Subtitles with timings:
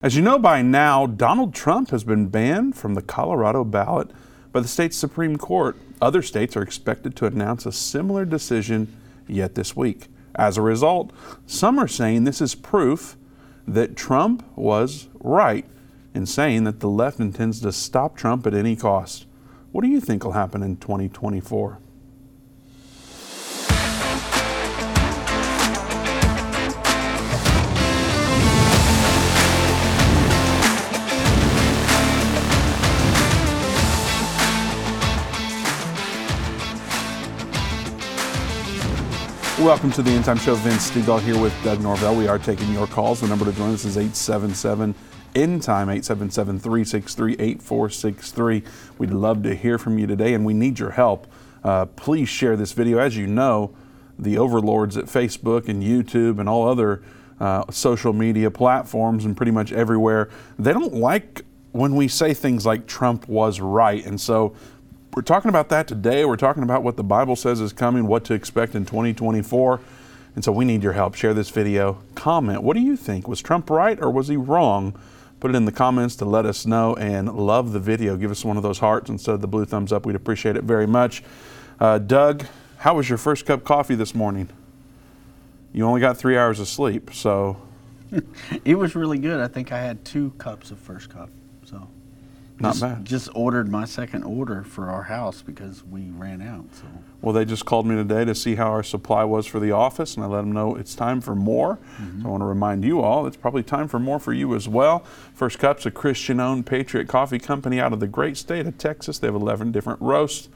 [0.00, 4.12] As you know by now, Donald Trump has been banned from the Colorado ballot
[4.52, 5.76] by the state's Supreme Court.
[6.00, 10.06] Other states are expected to announce a similar decision yet this week.
[10.36, 11.10] As a result,
[11.48, 13.16] some are saying this is proof
[13.66, 15.64] that Trump was right
[16.14, 19.26] in saying that the left intends to stop Trump at any cost.
[19.72, 21.80] What do you think will happen in 2024?
[39.60, 40.54] Welcome to the End Time Show.
[40.54, 42.14] Vince Stegall here with Doug Norvell.
[42.14, 43.20] We are taking your calls.
[43.20, 44.94] The number to join us is 877
[45.34, 48.62] End Time, 877 363 8463.
[48.98, 51.26] We'd love to hear from you today, and we need your help.
[51.64, 52.98] Uh, please share this video.
[52.98, 53.74] As you know,
[54.16, 57.02] the overlords at Facebook and YouTube and all other
[57.40, 62.64] uh, social media platforms and pretty much everywhere, they don't like when we say things
[62.64, 64.06] like Trump was right.
[64.06, 64.54] And so
[65.18, 66.24] we're talking about that today.
[66.24, 69.80] We're talking about what the Bible says is coming, what to expect in 2024.
[70.36, 71.16] And so we need your help.
[71.16, 72.62] Share this video, comment.
[72.62, 73.26] What do you think?
[73.26, 74.96] Was Trump right or was he wrong?
[75.40, 78.16] Put it in the comments to let us know and love the video.
[78.16, 80.06] Give us one of those hearts instead of the blue thumbs up.
[80.06, 81.24] We'd appreciate it very much.
[81.80, 84.48] Uh, Doug, how was your first cup of coffee this morning?
[85.72, 87.56] You only got three hours of sleep, so.
[88.64, 89.40] it was really good.
[89.40, 91.28] I think I had two cups of first cup.
[92.60, 93.04] Not just, bad.
[93.04, 96.64] Just ordered my second order for our house because we ran out.
[96.72, 96.84] So.
[97.22, 100.16] Well, they just called me today to see how our supply was for the office,
[100.16, 101.78] and I let them know it's time for more.
[102.00, 102.22] Mm-hmm.
[102.22, 104.68] So I want to remind you all it's probably time for more for you as
[104.68, 105.00] well.
[105.34, 109.18] First Cup's a Christian-owned Patriot Coffee Company out of the great state of Texas.
[109.18, 110.48] They have 11 different roasts,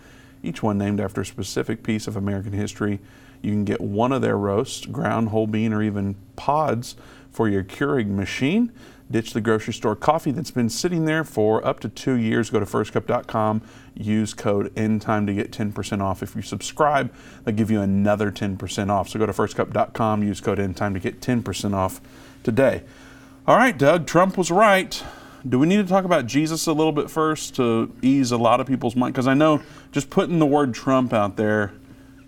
[0.42, 2.98] each one named after a specific piece of American history.
[3.42, 6.96] You can get one of their roasts, ground, whole bean, or even pods
[7.30, 8.72] for your Keurig machine.
[9.12, 12.48] Ditch the grocery store coffee that's been sitting there for up to two years.
[12.48, 13.60] Go to firstcup.com,
[13.94, 16.22] use code ENDTIME to get 10% off.
[16.22, 17.12] If you subscribe,
[17.44, 19.10] they'll give you another 10% off.
[19.10, 22.00] So go to firstcup.com, use code ENDTIME to get 10% off
[22.42, 22.82] today.
[23.46, 25.02] All right, Doug, Trump was right.
[25.46, 28.60] Do we need to talk about Jesus a little bit first to ease a lot
[28.60, 29.12] of people's mind?
[29.12, 31.72] Because I know just putting the word Trump out there,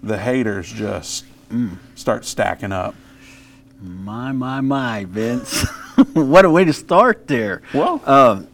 [0.03, 1.79] the haters just mm.
[1.95, 2.95] start stacking up.
[3.85, 5.67] My, my, my, Vince.
[6.15, 7.63] what a way to start there.
[7.75, 8.49] Well, um,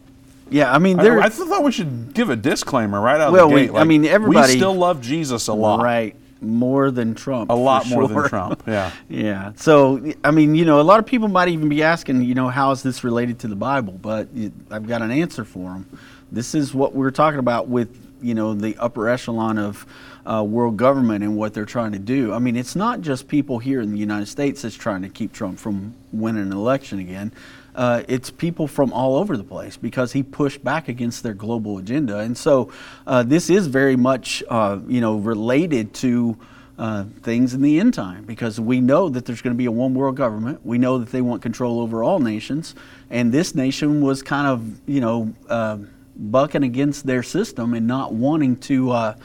[0.49, 3.51] yeah, I mean, I, I, thought we should give a disclaimer right out well, of
[3.51, 3.73] the gate.
[3.73, 6.13] Like, I mean, everybody we still love Jesus a lot, right?
[6.41, 8.21] More than Trump, a lot more sure.
[8.21, 8.63] than Trump.
[8.67, 9.53] Yeah, yeah.
[9.55, 12.49] So, I mean, you know, a lot of people might even be asking, you know,
[12.49, 13.93] how is this related to the Bible?
[13.93, 14.27] But
[14.69, 15.99] I've got an answer for them.
[16.31, 19.85] This is what we're talking about with, you know, the upper echelon of
[20.31, 22.31] uh, world government and what they're trying to do.
[22.33, 25.33] I mean, it's not just people here in the United States that's trying to keep
[25.33, 27.33] Trump from winning an election again.
[27.75, 31.77] Uh, it's people from all over the place because he pushed back against their global
[31.77, 32.71] agenda, and so
[33.07, 36.37] uh, this is very much, uh, you know, related to.
[36.79, 39.71] Uh, things in the end time because we know that there's going to be a
[39.71, 40.59] one world government.
[40.65, 42.73] We know that they want control over all nations,
[43.11, 45.77] and this nation was kind of, you know, uh,
[46.15, 49.15] bucking against their system and not wanting to uh,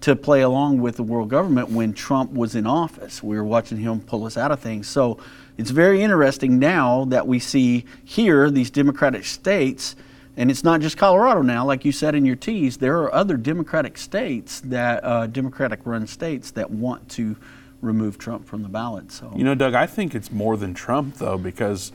[0.00, 3.22] to play along with the world government when Trump was in office.
[3.22, 4.88] We were watching him pull us out of things.
[4.88, 5.18] So
[5.58, 9.94] it's very interesting now that we see here these Democratic states,
[10.36, 12.78] and it's not just Colorado now, like you said in your tease.
[12.78, 17.36] There are other Democratic states that uh, Democratic-run states that want to
[17.82, 19.12] remove Trump from the ballot.
[19.12, 21.92] So you know, Doug, I think it's more than Trump though, because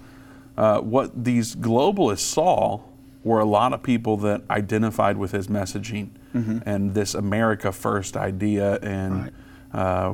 [0.57, 2.81] uh, what these globalists saw
[3.23, 6.69] were a lot of people that identified with his messaging mm-hmm.
[6.69, 9.33] and this America First idea and right.
[9.73, 10.13] uh,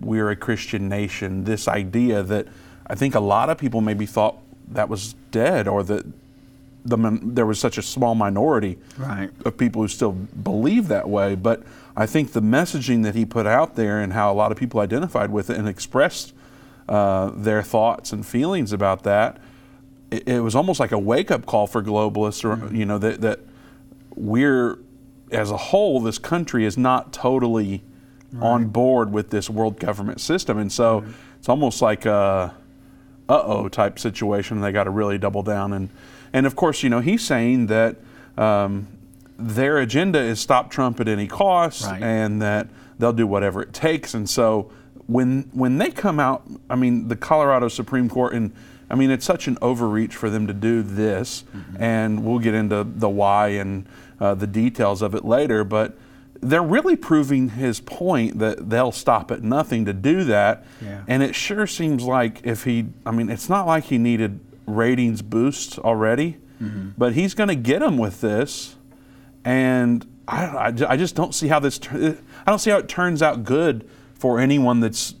[0.00, 1.44] we're a Christian nation.
[1.44, 2.48] This idea that
[2.86, 6.06] I think a lot of people maybe thought that was dead or that
[6.84, 9.30] the, there was such a small minority right.
[9.44, 11.34] of people who still believe that way.
[11.34, 11.62] But
[11.96, 14.80] I think the messaging that he put out there and how a lot of people
[14.80, 16.32] identified with it and expressed
[16.88, 19.38] uh, their thoughts and feelings about that,
[20.10, 22.74] it, it, was almost like a wake up call for globalists, or mm-hmm.
[22.74, 23.40] you know that that
[24.14, 24.78] we're
[25.32, 27.82] as a whole, this country is not totally
[28.32, 28.46] right.
[28.46, 31.14] on board with this world government system, and so right.
[31.38, 32.54] it's almost like a
[33.28, 34.60] uh oh type situation.
[34.60, 35.90] They got to really double down, and
[36.32, 37.96] and of course, you know, he's saying that
[38.36, 38.86] um,
[39.38, 42.02] their agenda is stop Trump at any cost, right.
[42.02, 42.68] and that
[42.98, 44.70] they'll do whatever it takes, and so
[45.06, 48.52] when when they come out, I mean, the Colorado Supreme Court and
[48.92, 51.82] I mean, it's such an overreach for them to do this, mm-hmm.
[51.82, 53.86] and we'll get into the why and
[54.22, 55.64] uh, the details of it later.
[55.64, 55.98] But
[56.40, 60.64] they're really proving his point that they'll stop at nothing to do that.
[60.80, 61.02] Yeah.
[61.08, 65.22] And it sure seems like if he, I mean, it's not like he needed ratings
[65.22, 66.90] boost already, mm-hmm.
[66.96, 68.76] but he's going to get them with this.
[69.44, 71.80] And I, I, I, just don't see how this.
[71.92, 72.16] I
[72.46, 75.16] don't see how it turns out good for anyone that's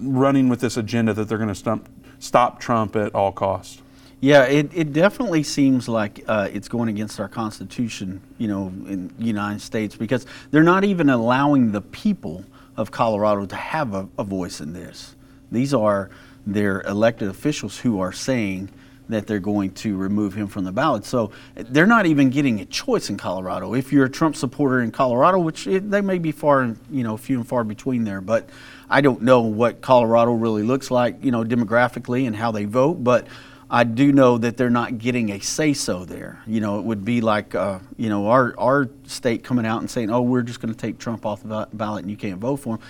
[0.00, 1.80] running with this agenda that they're going to
[2.18, 3.80] stop Trump at all costs.
[4.24, 9.12] Yeah, it, it definitely seems like uh, it's going against our Constitution, you know, in
[9.18, 12.42] the United States, because they're not even allowing the people
[12.74, 15.14] of Colorado to have a, a voice in this.
[15.52, 16.08] These are
[16.46, 18.70] their elected officials who are saying
[19.10, 21.04] that they're going to remove him from the ballot.
[21.04, 23.74] So they're not even getting a choice in Colorado.
[23.74, 27.18] If you're a Trump supporter in Colorado, which it, they may be far, you know,
[27.18, 28.48] few and far between there, but
[28.88, 33.04] I don't know what Colorado really looks like, you know, demographically and how they vote,
[33.04, 33.26] but
[33.70, 36.40] I do know that they're not getting a say so there.
[36.46, 39.90] You know, it would be like, uh, you know, our, our state coming out and
[39.90, 42.56] saying, oh, we're just going to take Trump off the ballot and you can't vote
[42.56, 42.80] for him.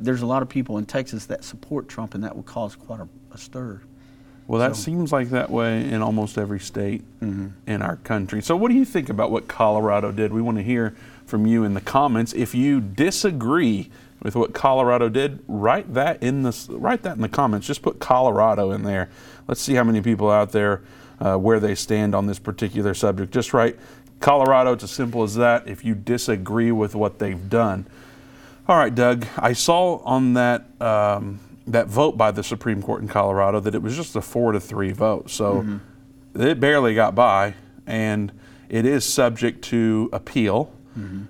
[0.00, 3.00] There's a lot of people in Texas that support Trump, and that would cause quite
[3.00, 3.80] a, a stir.
[4.46, 4.82] Well, that so.
[4.82, 7.48] seems like that way in almost every state mm-hmm.
[7.66, 8.42] in our country.
[8.42, 10.32] So, what do you think about what Colorado did?
[10.32, 10.94] We want to hear
[11.24, 12.32] from you in the comments.
[12.34, 13.90] If you disagree
[14.22, 17.66] with what Colorado did, write that in the write that in the comments.
[17.66, 19.10] Just put Colorado in there.
[19.48, 20.82] Let's see how many people out there
[21.20, 23.32] uh, where they stand on this particular subject.
[23.32, 23.78] Just write
[24.20, 24.72] Colorado.
[24.72, 25.68] It's as simple as that.
[25.68, 27.86] If you disagree with what they've done.
[28.68, 29.26] All right, Doug.
[29.36, 33.82] I saw on that um, that vote by the Supreme Court in Colorado that it
[33.82, 35.30] was just a four to three vote.
[35.30, 36.40] So mm-hmm.
[36.40, 37.54] it barely got by,
[37.86, 38.32] and
[38.68, 40.72] it is subject to appeal.
[40.98, 41.24] Mm-hmm.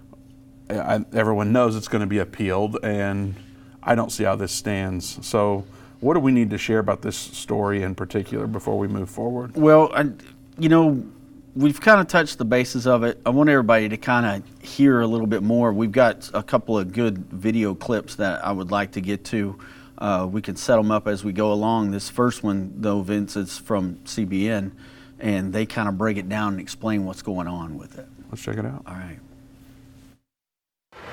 [0.70, 3.34] I, everyone knows it's going to be appealed, and
[3.82, 5.18] I don't see how this stands.
[5.26, 5.64] So,
[6.02, 9.56] what do we need to share about this story in particular before we move forward?
[9.56, 10.10] Well, I,
[10.58, 11.04] you know,
[11.54, 13.20] we've kind of touched the bases of it.
[13.24, 15.72] I want everybody to kind of hear a little bit more.
[15.72, 19.56] We've got a couple of good video clips that I would like to get to.
[19.96, 21.92] Uh, we can set them up as we go along.
[21.92, 24.72] This first one, though, Vince, is from CBN,
[25.20, 28.08] and they kind of break it down and explain what's going on with it.
[28.28, 28.82] Let's check it out.
[28.88, 29.20] All right.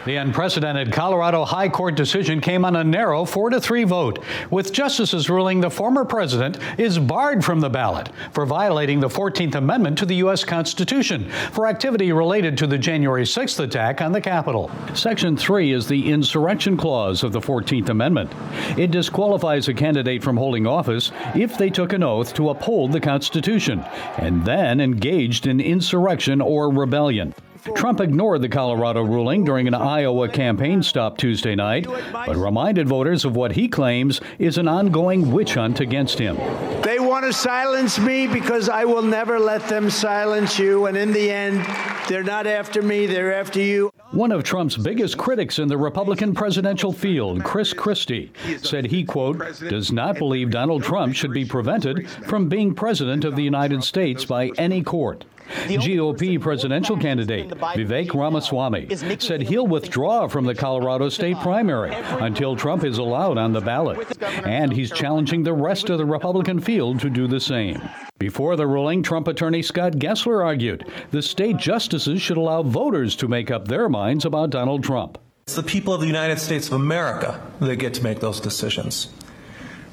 [0.09, 4.73] The unprecedented Colorado High Court decision came on a narrow 4 to 3 vote, with
[4.73, 9.99] justices ruling the former president is barred from the ballot for violating the 14th Amendment
[9.99, 10.43] to the U.S.
[10.43, 14.71] Constitution for activity related to the January 6th attack on the Capitol.
[14.95, 18.31] Section 3 is the insurrection clause of the 14th Amendment.
[18.79, 22.99] It disqualifies a candidate from holding office if they took an oath to uphold the
[22.99, 23.81] Constitution
[24.17, 27.35] and then engaged in insurrection or rebellion.
[27.75, 33.25] Trump ignored the Colorado ruling during an Iowa campaign stop Tuesday night, but reminded voters
[33.25, 36.37] of what he claims is an ongoing witch hunt against him.
[36.81, 41.11] They want to silence me because I will never let them silence you, and in
[41.11, 41.65] the end,
[42.07, 43.91] they're not after me, they're after you.
[44.11, 48.31] One of Trump's biggest critics in the Republican presidential field, Chris Christie,
[48.63, 49.37] said he, quote,
[49.69, 54.25] does not believe Donald Trump should be prevented from being president of the United States
[54.25, 55.25] by any court.
[55.49, 58.87] GOP presidential candidate Vivek Ramaswamy
[59.19, 64.21] said he'll withdraw from the Colorado state primary until Trump is allowed on the ballot.
[64.21, 67.81] And he's challenging the rest of the Republican field to do the same.
[68.19, 73.27] Before the ruling, Trump attorney Scott Gessler argued the state justices should allow voters to
[73.27, 75.17] make up their minds about Donald Trump.
[75.47, 79.09] It's the people of the United States of America that get to make those decisions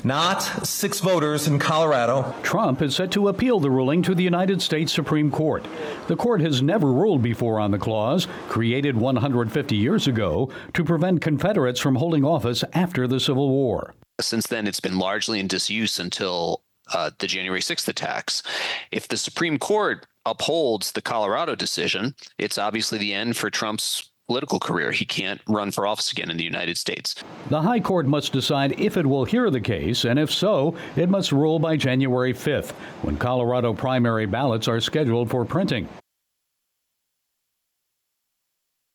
[0.06, 2.32] not six voters in Colorado.
[2.44, 5.66] Trump is set to appeal the ruling to the United States Supreme Court.
[6.06, 11.22] The court has never ruled before on the clause, created 150 years ago to prevent
[11.22, 13.94] Confederates from holding office after the Civil War.
[14.20, 16.62] Since then, it's been largely in disuse until
[16.94, 18.44] uh, the January 6th attacks.
[18.92, 24.58] If the Supreme Court upholds the Colorado decision, it's obviously the end for Trump's political
[24.58, 24.90] career.
[24.92, 27.14] He can't run for office again in the United States.
[27.48, 31.08] The High Court must decide if it will hear the case, and if so, it
[31.08, 35.88] must rule by January 5th, when Colorado primary ballots are scheduled for printing.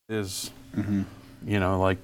[0.08, 1.02] Is, mm-hmm.
[1.46, 1.98] you know, like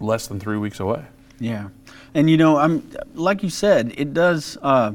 [0.00, 1.04] less than three weeks away.
[1.38, 1.68] Yeah.
[2.14, 4.56] And, you know, I'm like you said, it does.
[4.62, 4.94] Uh,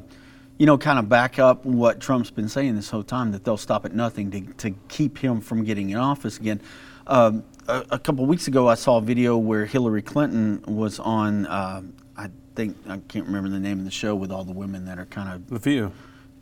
[0.58, 3.58] you know, kind of back up what Trump's been saying this whole time that they'll
[3.58, 6.62] stop at nothing to, to keep him from getting in office again.
[7.08, 11.45] Um, a, a couple weeks ago, I saw a video where Hillary Clinton was on.
[11.45, 11.84] Uh,
[12.17, 15.00] I think I can't remember the name of the show with all the women that
[15.00, 15.91] are kind of the View.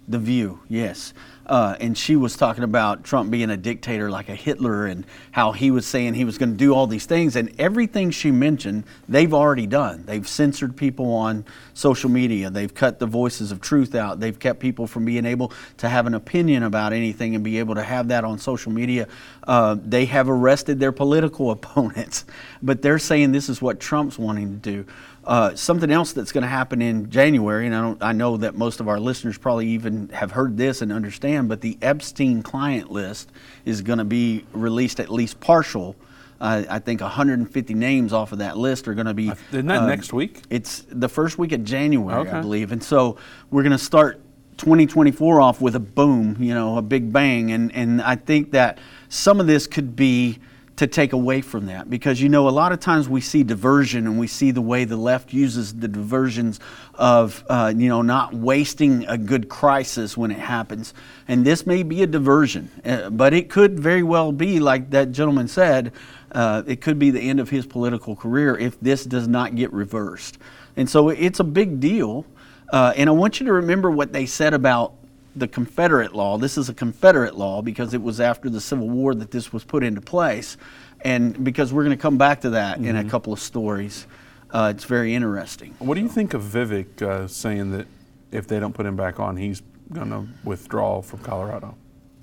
[0.08, 1.14] The View, yes.
[1.46, 5.52] Uh, and she was talking about Trump being a dictator like a Hitler and how
[5.52, 7.36] he was saying he was going to do all these things.
[7.36, 10.04] And everything she mentioned, they've already done.
[10.06, 11.44] They've censored people on
[11.74, 15.52] social media, they've cut the voices of truth out, they've kept people from being able
[15.78, 19.08] to have an opinion about anything and be able to have that on social media.
[19.46, 22.24] Uh, they have arrested their political opponents,
[22.62, 24.86] but they're saying this is what Trump's wanting to do.
[25.26, 28.56] Uh, something else that's going to happen in January, and I don't, I know that
[28.56, 32.92] most of our listeners probably even have heard this and understand, but the Epstein client
[32.92, 33.32] list
[33.64, 35.96] is going to be released at least partial.
[36.42, 39.32] Uh, I think 150 names off of that list are going to be.
[39.54, 40.42] Isn't that uh, next week?
[40.50, 42.32] It's the first week of January, Okay.
[42.32, 43.18] I believe, and so
[43.50, 44.20] we're going to start
[44.58, 48.78] 2024 off with a boom, you know, a big bang, and and I think that
[49.08, 50.40] some of this could be
[50.84, 51.90] to take away from that.
[51.90, 54.84] Because you know a lot of times we see diversion and we see the way
[54.86, 56.60] the left uses the diversions
[56.94, 60.94] of uh, you know not wasting a good crisis when it happens.
[61.28, 65.12] And this may be a diversion uh, but it could very well be like that
[65.12, 65.94] gentleman said
[66.32, 69.72] uh, it could be the end of his political career if this does not get
[69.72, 70.38] reversed.
[70.76, 72.26] And so it's a big deal
[72.70, 74.96] uh, and I want you to remember what they said about
[75.36, 76.38] the Confederate law.
[76.38, 79.64] This is a Confederate law because it was after the Civil War that this was
[79.64, 80.58] put into place.
[81.02, 84.08] And because we're going to come back to that in a couple of stories,
[84.52, 85.76] uh, it's very interesting.
[85.80, 87.88] What do you think of Vivek uh, saying that
[88.32, 89.62] if they don't put him back on, he's
[89.92, 91.76] going to withdraw from Colorado?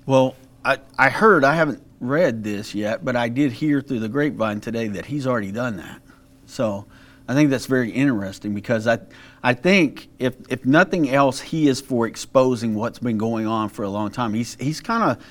[0.05, 4.09] Well, I, I heard, I haven't read this yet, but I did hear through the
[4.09, 6.01] grapevine today that he's already done that.
[6.45, 6.85] So
[7.31, 8.99] I think that's very interesting because I,
[9.41, 13.83] I think if, if nothing else, he is for exposing what's been going on for
[13.83, 14.33] a long time.
[14.33, 15.25] He's, he's kind of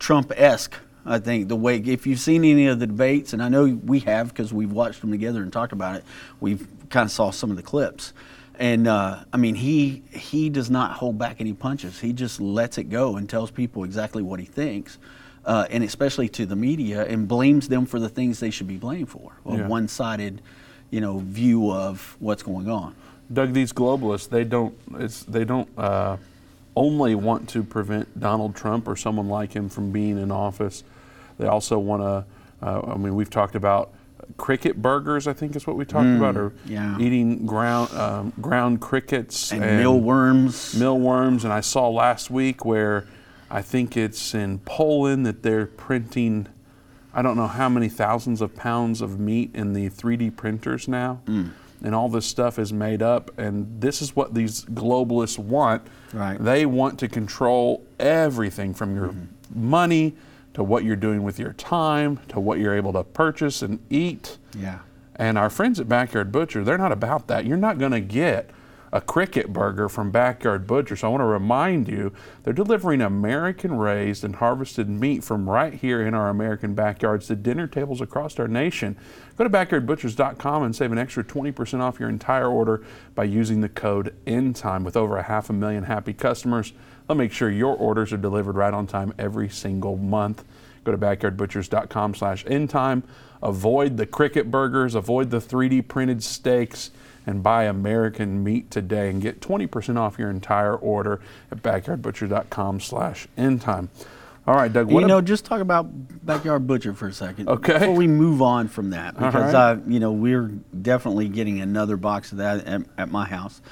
[0.00, 0.74] Trump esque,
[1.06, 4.00] I think, the way, if you've seen any of the debates, and I know we
[4.00, 6.04] have because we've watched them together and talked about it,
[6.40, 8.12] we've kind of saw some of the clips.
[8.58, 12.00] And uh, I mean, he he does not hold back any punches.
[12.00, 14.98] He just lets it go and tells people exactly what he thinks,
[15.44, 18.76] uh, and especially to the media, and blames them for the things they should be
[18.76, 19.32] blamed for.
[19.46, 19.68] A Yeah.
[19.68, 20.42] one-sided,
[20.94, 22.94] you know, view of what's going on.
[23.32, 26.16] Doug, these globalists, they don't, it's, they don't uh,
[26.76, 30.84] only want to prevent Donald Trump or someone like him from being in office.
[31.36, 32.24] They also want to,
[32.64, 33.92] uh, I mean, we've talked about
[34.36, 36.98] cricket burgers, I think is what we talked about, or Mm, yeah.
[37.00, 40.76] eating ground, um, ground crickets And, mealworms.
[40.76, 43.04] Millworms, and I saw last week where
[43.50, 46.46] I think it's in Poland that they're printing.
[47.14, 51.20] I don't know how many thousands of pounds of meat in the 3D printers now,
[51.26, 51.50] Mm.
[51.82, 53.30] and all this stuff is made up.
[53.38, 55.82] And this is what these globalists want.
[56.12, 56.42] Right.
[56.42, 59.70] They want to control everything from your Mm-hmm.
[59.70, 60.14] money
[60.54, 64.38] to what you're doing with your time to what you're able to purchase and eat.
[64.56, 64.78] yeah.
[65.16, 67.44] And our friends at Backyard Butcher, they're not about that.
[67.46, 68.50] You're not going to get
[68.94, 70.94] a cricket burger from Backyard Butcher.
[70.94, 72.12] So I want to remind you,
[72.44, 77.34] they're delivering American raised and harvested meat from right here in our American backyards to
[77.34, 78.96] dinner tables across our nation.
[79.36, 82.84] Go to backyardbutchers.com and save an extra 20% off your entire order
[83.16, 84.84] by using the code ENDTIME.
[84.84, 86.72] With over a half a million happy customers,
[87.08, 90.44] they'll make sure your orders are delivered right on time every single month.
[90.84, 93.02] Go to backyardbutchers.com slash ENDTIME.
[93.42, 96.92] Avoid the cricket burgers, avoid the 3D printed steaks,
[97.26, 103.26] and buy American meat today and get 20% off your entire order at backyardbutcher.com slash
[103.36, 103.88] ENDTIME.
[104.46, 105.86] All right, Doug, what you ab- know, just talk about
[106.26, 107.48] backyard butcher for a second.
[107.48, 107.78] Okay.
[107.78, 109.54] Before we move on from that, because right.
[109.54, 110.48] uh, you know we're
[110.82, 113.62] definitely getting another box of that at, at my house.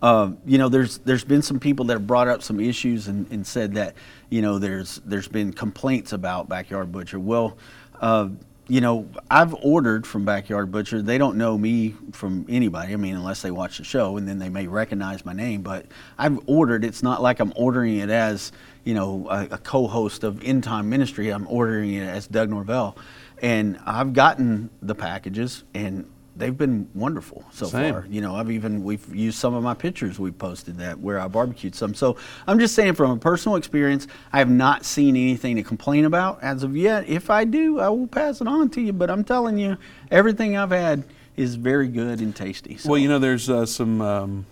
[0.00, 3.30] Uh, you know, there's there's been some people that have brought up some issues and,
[3.30, 3.94] and said that
[4.30, 7.20] you know there's there's been complaints about backyard butcher.
[7.20, 7.58] Well.
[8.00, 8.30] Uh,
[8.72, 11.02] you know, I've ordered from Backyard Butcher.
[11.02, 12.94] They don't know me from anybody.
[12.94, 15.60] I mean, unless they watch the show, and then they may recognize my name.
[15.60, 15.84] But
[16.16, 16.82] I've ordered.
[16.82, 18.50] It's not like I'm ordering it as
[18.84, 21.28] you know a, a co-host of End Time Ministry.
[21.28, 22.96] I'm ordering it as Doug Norvell,
[23.42, 27.92] and I've gotten the packages, and they've been wonderful so Same.
[27.92, 28.06] far.
[28.08, 31.28] You know, I've even we've used some of my pictures we posted that where I
[31.28, 31.94] barbecued some.
[31.94, 36.04] So I'm just saying from a personal experience, I have not seen anything to complain
[36.04, 37.08] about as of yet.
[37.08, 38.92] If I do, I will pass it on to you.
[38.92, 39.76] But I'm telling you,
[40.10, 41.04] everything I've had
[41.36, 42.76] is very good and tasty.
[42.76, 42.90] So.
[42.90, 44.46] Well, you know, there's uh, some um,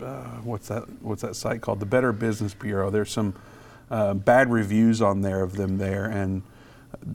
[0.00, 0.84] uh, what's that?
[1.02, 1.80] What's that site called?
[1.80, 2.90] The Better Business Bureau.
[2.90, 3.34] There's some
[3.90, 6.42] uh, bad reviews on there of them there, and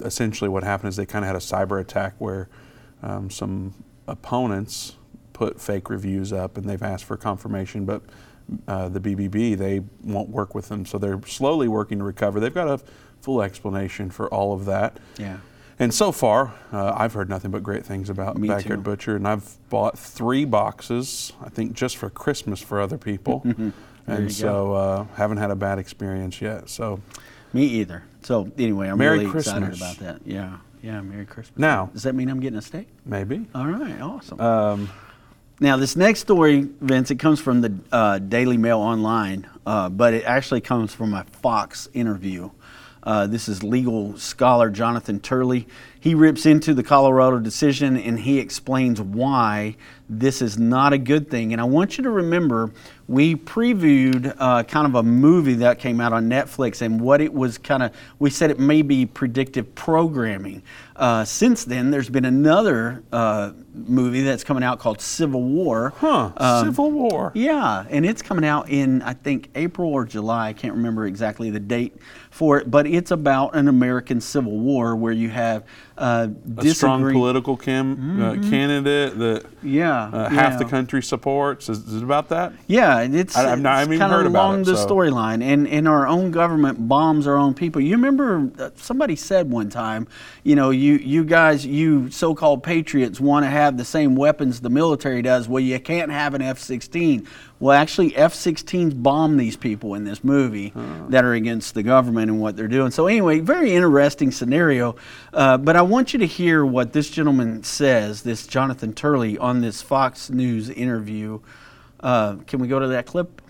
[0.01, 2.47] essentially what happened is they kind of had a cyber attack where
[3.05, 3.73] um, some
[4.07, 4.95] opponents
[5.33, 8.01] put fake reviews up, and they've asked for confirmation, but
[8.67, 12.39] uh, the BBB they won't work with them, so they're slowly working to recover.
[12.39, 12.79] They've got a
[13.21, 14.97] full explanation for all of that.
[15.17, 15.37] Yeah.
[15.77, 18.83] And so far, uh, I've heard nothing but great things about Me Backyard too.
[18.83, 21.33] Butcher, and I've bought three boxes.
[21.43, 23.45] I think just for Christmas for other people,
[24.07, 26.69] and so uh, haven't had a bad experience yet.
[26.69, 27.01] So
[27.51, 28.03] Me either.
[28.23, 30.21] So anyway, I'm Merry really excited about that.
[30.25, 30.57] Yeah.
[30.85, 31.01] Yeah.
[31.01, 31.57] Merry Christmas.
[31.57, 32.87] Now- does that mean I'm getting a steak?
[33.05, 33.45] maybe.
[33.55, 33.99] All right.
[33.99, 34.39] Awesome.
[34.39, 34.89] Um,
[35.59, 40.13] Now, this next story, Vince, it comes from the uh, Daily Mail Online, uh, but
[40.13, 42.49] it actually comes from a Fox interview.
[43.03, 45.65] Uh, this is legal scholar Jonathan Turley.
[46.05, 49.75] He rips into the Colorado decision and he explains why
[50.07, 51.51] this is not a good thing.
[51.51, 52.71] And I want you to remember
[53.07, 57.33] we previewed uh, kind of a movie that came out on Netflix and what it
[57.33, 60.61] was kind of, we said it may be predictive programming.
[60.95, 65.93] Uh, since then, there's been another uh, movie that's coming out called Civil War.
[65.97, 67.31] Huh, Um, Civil War.
[67.35, 70.49] Yeah, and it's coming out in, I think, April or July.
[70.49, 71.95] I can't remember exactly the date
[72.29, 75.63] for it, but it's about an American Civil War where you have
[75.97, 79.73] uh, A strong political cam- uh, candidate that Mm-hmm.
[79.73, 81.69] Yeah, uh, half the country supports.
[81.69, 82.53] Is, is it about that?
[82.67, 85.67] Yeah, and it's, I- I've not- it's kind of along it, the so- storyline, and
[85.67, 87.81] and our own government bombs our own people.
[87.81, 90.07] You remember uh, somebody said one time,
[90.43, 94.69] you know, you you guys, you so-called patriots, want to have the same weapons the
[94.69, 95.47] military does.
[95.47, 97.25] Well, you can't have an F-16.
[97.59, 100.73] Well, actually, F-16s bomb these people in this movie
[101.09, 102.91] that are against the government and what they're doing.
[102.91, 104.97] So anyway, very interesting scenario.
[105.33, 109.61] Uh, but I want you to hear what this gentleman says, this Jonathan Turley, on
[109.61, 111.39] this Fox News interview.
[112.01, 113.41] Uh, can we go to that clip?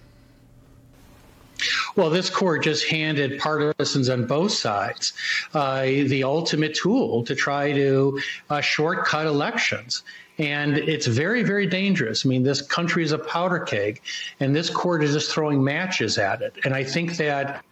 [1.95, 5.13] Well, this court just handed partisans on both sides
[5.53, 8.19] uh, the ultimate tool to try to
[8.49, 10.03] uh, shortcut elections.
[10.37, 12.25] And it's very, very dangerous.
[12.25, 14.01] I mean, this country is a powder keg,
[14.39, 16.55] and this court is just throwing matches at it.
[16.65, 17.63] And I think that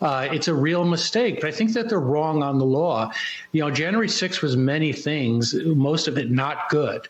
[0.00, 3.10] uh, it's a real mistake, but I think that they're wrong on the law.
[3.50, 7.08] You know, January 6th was many things, most of it not good.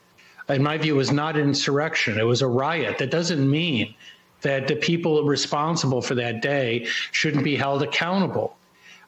[0.48, 2.98] In my view, it was not an insurrection, it was a riot.
[2.98, 3.94] That doesn't mean
[4.40, 8.56] that the people responsible for that day shouldn't be held accountable.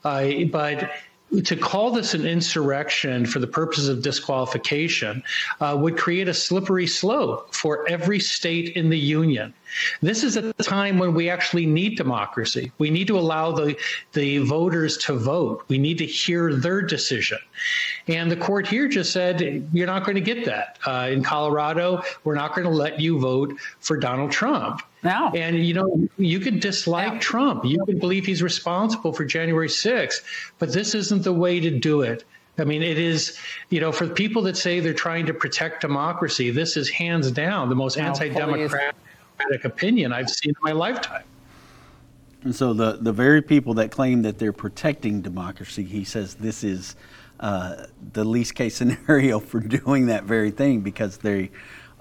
[0.05, 0.91] Uh, but
[1.43, 5.23] to call this an insurrection for the purposes of disqualification
[5.61, 9.53] uh, would create a slippery slope for every state in the union.
[10.01, 12.71] This is a time when we actually need democracy.
[12.79, 13.77] We need to allow the,
[14.13, 15.65] the voters to vote.
[15.69, 17.39] We need to hear their decision.
[18.07, 20.79] And the court here just said, you're not going to get that.
[20.87, 24.83] Uh, in Colorado, we're not going to let you vote for Donald Trump.
[25.05, 25.31] No.
[25.35, 27.65] And you know, you could dislike Trump.
[27.65, 30.23] You could believe he's responsible for January 6th,
[30.59, 32.25] but this isn't the way to do it.
[32.57, 33.39] I mean, it is,
[33.69, 37.69] you know, for people that say they're trying to protect democracy, this is hands down
[37.69, 38.95] the most No, anti democratic
[39.65, 41.25] opinion I've seen in my lifetime.
[42.45, 46.63] And so the, the very people that claim that they're protecting democracy, he says this
[46.63, 46.95] is
[47.41, 51.51] uh, the least case scenario for doing that very thing because they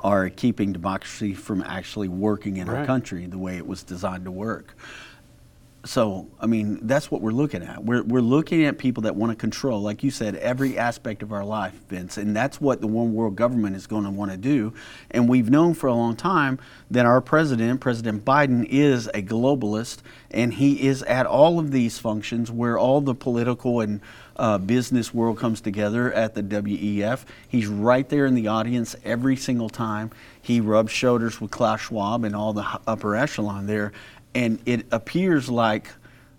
[0.04, 4.32] are keeping democracy from actually working in our country the way it was designed to
[4.32, 4.76] work.
[5.86, 7.84] So, I mean, that's what we're looking at.
[7.84, 11.34] We're, we're looking at people that want to control, like you said, every aspect of
[11.34, 12.18] our life, Vince.
[12.18, 14.74] And that's what the one world government is going to want to do.
[15.12, 16.58] And we've known for a long time
[16.90, 20.00] that our president, President Biden, is a globalist,
[20.32, 24.00] and he is at all of these functions where all the political and
[24.36, 27.26] uh, business world comes together at the WEF.
[27.48, 30.12] He's right there in the audience every single time.
[30.42, 33.92] He rubs shoulders with Klaus Schwab and all the upper echelon there
[34.36, 35.90] and it appears like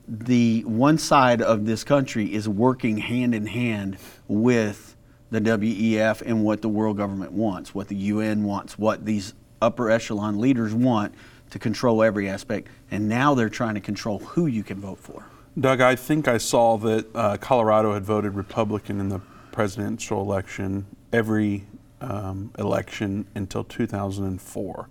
[0.07, 3.97] the one side of this country is working hand in hand
[4.29, 4.97] with
[5.31, 9.91] the WEF and what the world government wants, what the UN wants, what these upper
[9.91, 11.15] echelon leaders want
[11.51, 12.69] to control every aspect.
[12.91, 15.25] And now they're trying to control who you can vote for.
[15.59, 19.21] Doug, I think I saw that uh, Colorado had voted Republican in the
[19.53, 21.65] presidential election every
[22.01, 24.89] um, election until 2004.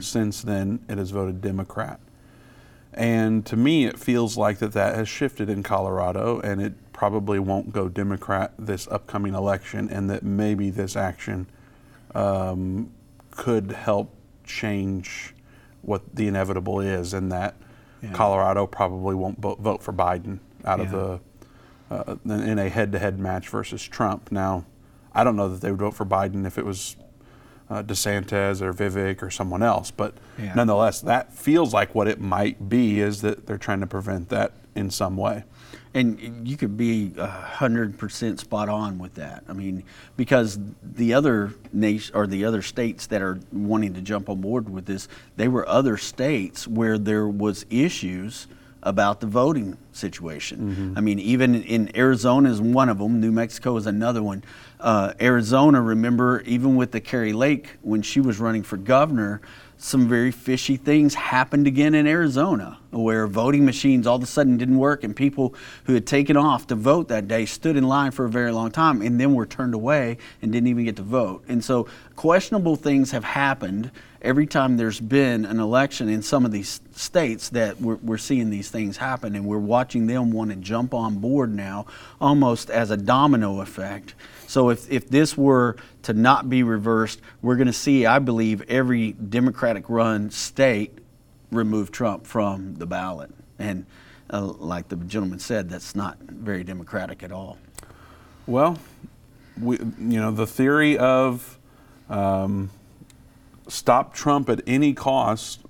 [0.00, 1.98] Since then, it has voted Democrat.
[2.92, 7.38] And to me, it feels like that that has shifted in Colorado, and it probably
[7.38, 11.46] won't go Democrat this upcoming election, and that maybe this action
[12.14, 12.92] um,
[13.30, 15.34] could help change
[15.80, 17.56] what the inevitable is, and that
[18.12, 21.20] Colorado probably won't vote, vote for Biden out of the
[21.90, 24.32] uh, in a head-to-head match versus Trump.
[24.32, 24.64] Now,
[25.14, 26.96] I don't know that they would vote for Biden if it was
[27.70, 30.54] uh, DeSantis or Vivek or someone else, but Yeah.
[30.54, 34.52] nonetheless, that feels like what it might be is that they're trying to prevent that
[34.74, 35.44] in some way.
[35.94, 39.44] And you could be a hundred percent spot on with that.
[39.46, 39.84] I mean,
[40.16, 44.70] because the other nation or the other states that are wanting to jump on board
[44.70, 48.46] with this, they were other states where there was issues
[48.84, 50.94] about the voting situation.
[50.96, 53.20] I mean, even in Arizona is one of them.
[53.20, 54.42] New Mexico is another one.
[54.80, 59.40] Uh, Arizona, remember, even with the Kari Lake when she was running for governor,
[59.82, 64.56] some very fishy things happened again in Arizona, where voting machines all of a sudden
[64.56, 68.12] didn't work, and people who had taken off to vote that day stood in line
[68.12, 71.02] for a very long time and then were turned away and didn't even get to
[71.02, 71.42] vote.
[71.48, 73.90] And so, questionable things have happened
[74.22, 78.50] every time there's been an election in some of these states that we're, we're seeing
[78.50, 81.86] these things happen, and we're watching them want to jump on board now
[82.20, 84.14] almost as a domino effect.
[84.52, 88.60] So if, if this were to not be reversed, we're going to see, I believe,
[88.68, 90.98] every Democratic run state
[91.50, 93.30] remove Trump from the ballot.
[93.58, 93.86] And
[94.30, 97.56] uh, like the gentleman said, that's not very democratic at all.
[98.46, 98.78] Well,
[99.58, 101.58] we, you know, the theory of
[102.10, 102.70] um,
[103.68, 105.60] stop Trump at any cost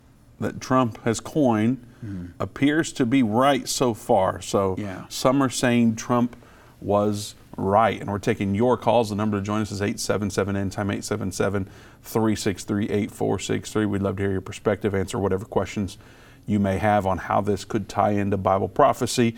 [0.40, 2.32] that Trump has coined mm-hmm.
[2.40, 4.40] appears to be right so far.
[4.42, 5.04] So yeah.
[5.08, 6.34] some are saying Trump
[6.80, 8.00] was right.
[8.00, 9.10] And we're taking your calls.
[9.10, 11.68] The number to join us is 877 End Time 877
[12.02, 13.86] 363 8463.
[13.86, 15.98] We'd love to hear your perspective, answer whatever questions
[16.46, 19.36] you may have on how this could tie into Bible prophecy.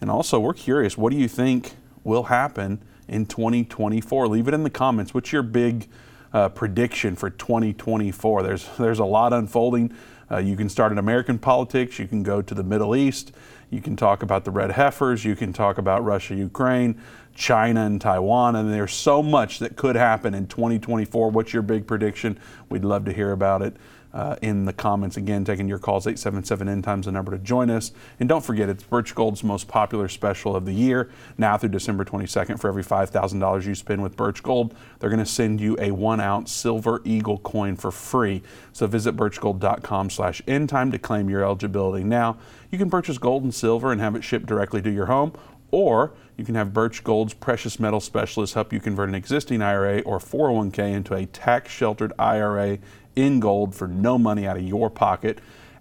[0.00, 1.72] And also, we're curious what do you think
[2.04, 4.28] will happen in 2024?
[4.28, 5.14] Leave it in the comments.
[5.14, 5.88] What's your big
[6.32, 8.42] uh, prediction for 2024?
[8.42, 9.94] There's, there's a lot unfolding.
[10.30, 13.30] Uh, you can start in American politics, you can go to the Middle East,
[13.70, 17.00] you can talk about the red heifers, you can talk about Russia, Ukraine.
[17.36, 21.30] China and Taiwan, and there's so much that could happen in 2024.
[21.30, 22.40] What's your big prediction?
[22.68, 23.76] We'd love to hear about it.
[24.14, 25.18] Uh, in the comments.
[25.18, 27.92] Again, taking your calls, 877 End Times, the number to join us.
[28.18, 32.02] And don't forget, it's Birch Gold's most popular special of the year, now through December
[32.02, 32.58] 22nd.
[32.58, 36.18] For every $5,000 you spend with Birch Gold, they're going to send you a one
[36.20, 38.42] ounce silver eagle coin for free.
[38.72, 42.02] So visit birchgold.com slash endtime to claim your eligibility.
[42.02, 42.38] Now,
[42.70, 45.34] you can purchase gold and silver and have it shipped directly to your home,
[45.70, 50.00] or you can have Birch Gold's precious metal specialist help you convert an existing IRA
[50.00, 52.78] or 401k into a tax sheltered IRA
[53.14, 55.38] in gold for no money out of your pocket.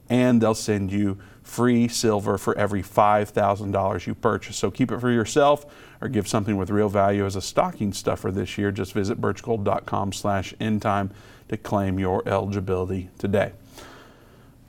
[0.09, 4.55] And they'll send you free silver for every $5,000 you purchase.
[4.55, 5.65] So keep it for yourself
[6.01, 8.71] or give something with real value as a stocking stuffer this year.
[8.71, 11.11] Just visit birchgold.com slash endtime
[11.49, 13.51] to claim your eligibility today.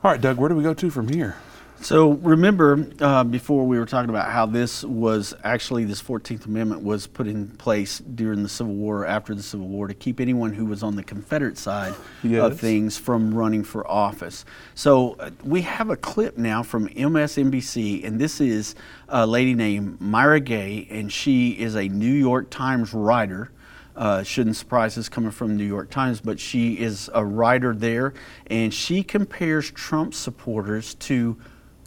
[0.03, 1.35] All right, Doug, where do we go to from here?
[1.81, 6.81] So remember, uh, before we were talking about how this was actually this Fourteenth Amendment
[6.81, 10.53] was put in place during the Civil War, after the Civil War, to keep anyone
[10.53, 12.43] who was on the Confederate side yes.
[12.43, 14.43] of things from running for office.
[14.75, 18.75] So uh, we have a clip now from MSNBC, and this is
[19.07, 23.51] a lady named Mara Gay, and she is a New York Times writer.
[23.95, 27.73] Uh, shouldn't surprise us coming from the New York Times, but she is a writer
[27.73, 28.13] there,
[28.47, 31.37] and she compares Trump supporters to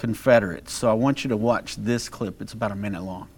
[0.01, 0.73] Confederates.
[0.73, 2.41] So I want you to watch this clip.
[2.41, 3.29] It's about a minute long.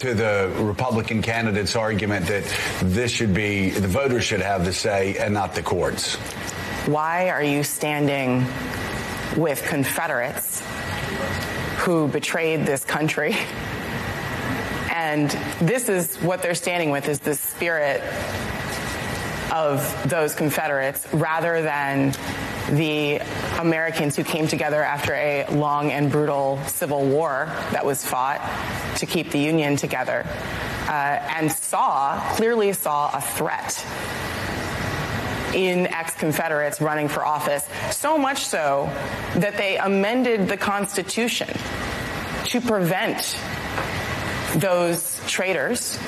[0.00, 2.42] To the Republican candidate's argument that
[2.82, 6.16] this should be, the voters should have the say and not the courts.
[6.86, 8.44] Why are you standing
[9.36, 10.64] with Confederates
[11.78, 13.36] who betrayed this country?
[14.90, 18.02] And this is what they're standing with is the spirit
[19.50, 22.12] of those Confederates rather than
[22.70, 23.20] the
[23.58, 28.40] Americans who came together after a long and brutal civil war that was fought
[28.96, 30.24] to keep the Union together
[30.88, 33.84] uh, and saw, clearly saw a threat
[35.54, 38.88] in ex Confederates running for office, so much so
[39.36, 41.48] that they amended the Constitution
[42.44, 43.36] to prevent
[44.56, 45.98] those traitors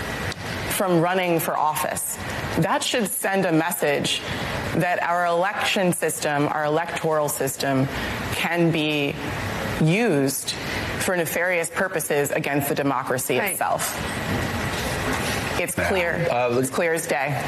[0.72, 2.16] from running for office.
[2.58, 4.20] That should send a message
[4.76, 7.86] that our election system, our electoral system,
[8.32, 9.14] can be
[9.82, 10.52] used
[11.00, 13.52] for nefarious purposes against the democracy right.
[13.52, 13.96] itself.
[15.60, 16.26] It's clear.
[16.30, 17.42] Uh, it's clear as day.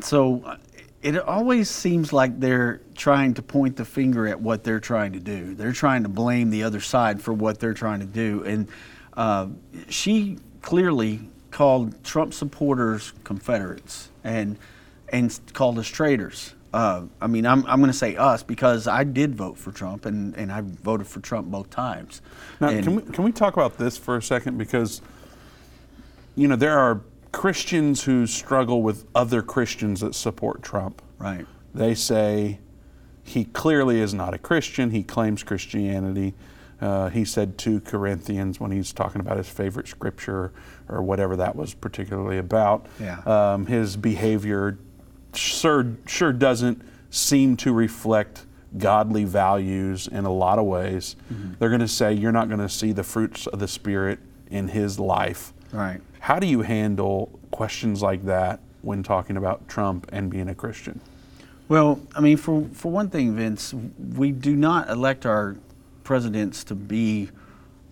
[0.00, 0.56] So
[1.02, 5.20] it always seems like they're trying to point the finger at what they're trying to
[5.20, 5.54] do.
[5.54, 8.42] They're trying to blame the other side for what they're trying to do.
[8.44, 8.68] And
[9.16, 9.48] uh,
[9.88, 14.58] she clearly called Trump supporters Confederates and
[15.08, 16.54] and called us traitors.
[16.74, 20.04] Uh, I mean, I'm, I'm going to say us because I did vote for Trump
[20.04, 22.20] and, and I voted for Trump both times.
[22.60, 24.58] Now, and can we, can we talk about this for a second?
[24.58, 25.00] Because,
[26.34, 27.00] you know, there are
[27.32, 31.00] Christians who struggle with other Christians that support Trump.
[31.18, 31.46] Right.
[31.74, 32.58] They say
[33.24, 36.34] he clearly is not a Christian, he claims Christianity.
[36.80, 40.52] Uh, he said Two Corinthians when he's talking about his favorite scripture
[40.88, 42.86] or whatever that was particularly about.
[43.00, 43.20] Yeah.
[43.20, 44.78] Um, his behavior
[45.34, 48.44] sure, sure doesn't seem to reflect
[48.76, 51.16] godly values in a lot of ways.
[51.32, 51.54] Mm-hmm.
[51.58, 54.18] They're going to say you're not going to see the fruits of the Spirit
[54.50, 55.52] in his life.
[55.72, 56.00] Right.
[56.20, 61.00] How do you handle questions like that when talking about Trump and being a Christian?
[61.68, 63.74] Well, I mean, for, for one thing, Vince,
[64.14, 65.56] we do not elect our
[66.06, 67.28] presidents to be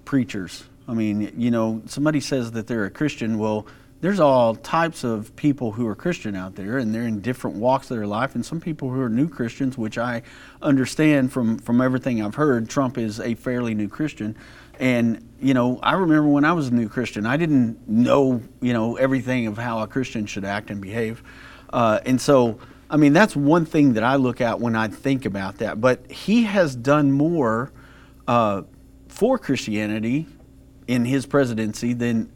[0.05, 0.65] preachers.
[0.87, 3.39] I mean, you know, somebody says that they're a Christian.
[3.39, 3.67] Well,
[4.01, 7.91] there's all types of people who are Christian out there, and they're in different walks
[7.91, 8.37] of their life.
[8.37, 10.23] And some people who are new Christians, which I
[10.63, 14.37] understand from from everything I've heard, Trump is a fairly new Christian.
[14.79, 18.73] And you know, I remember when I was a new Christian, I didn't know you
[18.73, 21.23] know everything of how a Christian should act and behave,
[21.73, 22.61] uh, and so.
[22.91, 25.81] I mean, that's one thing that I look at when I think about that.
[25.81, 27.73] But he has done more
[28.27, 28.63] uh,
[29.09, 30.27] for Christianity
[30.87, 32.31] in his presidency than,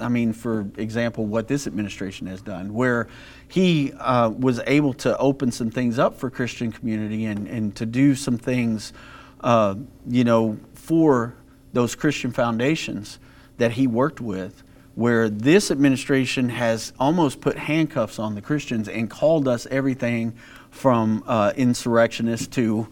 [0.00, 3.08] I mean, for example, what this administration has done, where
[3.48, 7.86] he uh, was able to open some things up for Christian community and, and to
[7.86, 8.92] do some things,
[9.40, 9.74] uh,
[10.06, 11.34] you know, for
[11.72, 13.18] those Christian foundations
[13.58, 14.62] that he worked with
[14.98, 20.34] where this administration has almost put handcuffs on the Christians and called us everything
[20.70, 22.88] from uh, insurrectionists to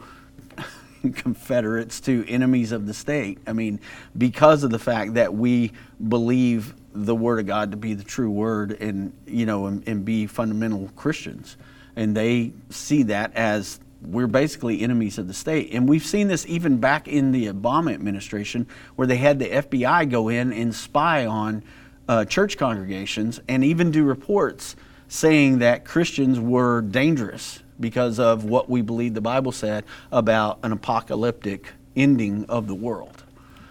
[1.16, 3.38] Confederates to enemies of the state.
[3.46, 3.80] I mean,
[4.16, 5.72] because of the fact that we
[6.08, 10.04] believe the Word of God to be the true Word and, you know, and, and
[10.04, 11.56] be fundamental Christians.
[11.94, 15.70] And they see that as we're basically enemies of the state.
[15.72, 20.10] And we've seen this even back in the Obama administration where they had the FBI
[20.10, 21.62] go in and spy on
[22.08, 24.76] uh, church congregations and even do reports
[25.08, 30.72] saying that Christians were dangerous because of what we believe the Bible said about an
[30.72, 33.22] apocalyptic ending of the world.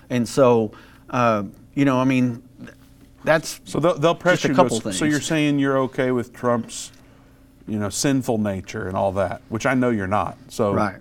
[0.10, 0.72] And so,
[1.10, 2.44] uh, you know, I mean,
[3.24, 4.82] that's so they'll, they'll pressure a couple you.
[4.82, 4.98] things.
[4.98, 6.92] So you're saying you're okay with Trump's,
[7.68, 10.38] you know, sinful nature and all that, which I know you're not.
[10.50, 10.98] So Right.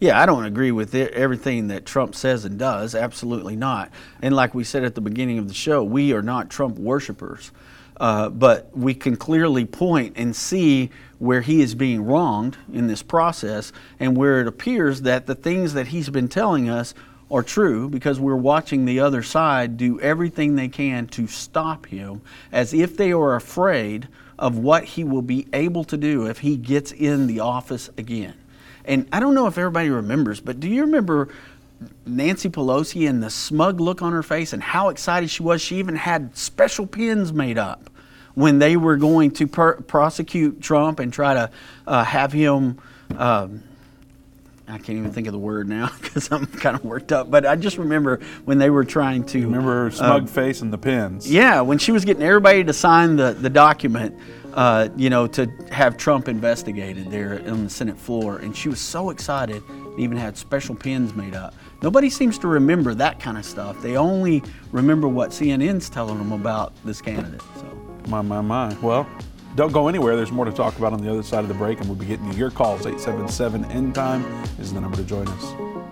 [0.00, 2.94] Yeah, I don't agree with it, everything that Trump says and does.
[2.94, 3.90] Absolutely not.
[4.20, 7.52] And like we said at the beginning of the show, we are not Trump worshipers.
[7.98, 13.02] Uh, but we can clearly point and see where he is being wronged in this
[13.02, 16.92] process and where it appears that the things that he's been telling us
[17.30, 22.20] are true because we're watching the other side do everything they can to stop him
[22.52, 26.56] as if they are afraid of what he will be able to do if he
[26.56, 28.34] gets in the office again.
[28.84, 31.28] And I don't know if everybody remembers, but do you remember
[32.06, 35.60] Nancy Pelosi and the smug look on her face and how excited she was?
[35.60, 37.90] She even had special pins made up
[38.34, 41.50] when they were going to per- prosecute Trump and try to
[41.86, 42.78] uh, have him.
[43.16, 43.62] Um,
[44.66, 47.30] I can't even think of the word now because I'm kind of worked up.
[47.30, 50.78] But I just remember when they were trying to remember her smug face and the
[50.78, 51.30] pins.
[51.30, 54.18] Yeah, when she was getting everybody to sign the the document,
[54.54, 58.80] uh, you know, to have Trump investigated there on the Senate floor, and she was
[58.80, 59.62] so excited.
[59.68, 61.54] and Even had special pins made up.
[61.82, 63.82] Nobody seems to remember that kind of stuff.
[63.82, 67.42] They only remember what CNN's telling them about this candidate.
[67.56, 67.64] So.
[68.08, 68.74] My, my, my.
[68.78, 69.08] Well,
[69.56, 70.14] don't go anywhere.
[70.14, 72.06] There's more to talk about on the other side of the break, and we'll be
[72.06, 72.86] getting to your calls.
[72.86, 74.24] 877 End Time
[74.60, 75.90] is the number to join us.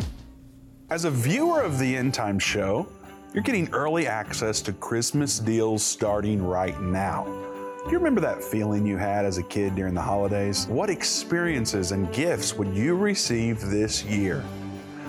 [0.89, 2.87] As a viewer of the End Time show,
[3.35, 7.52] you're getting early access to Christmas deals starting right now.
[7.85, 10.69] Do you remember that feeling you had as a kid during the holidays?
[10.69, 14.45] What experiences and gifts would you receive this year?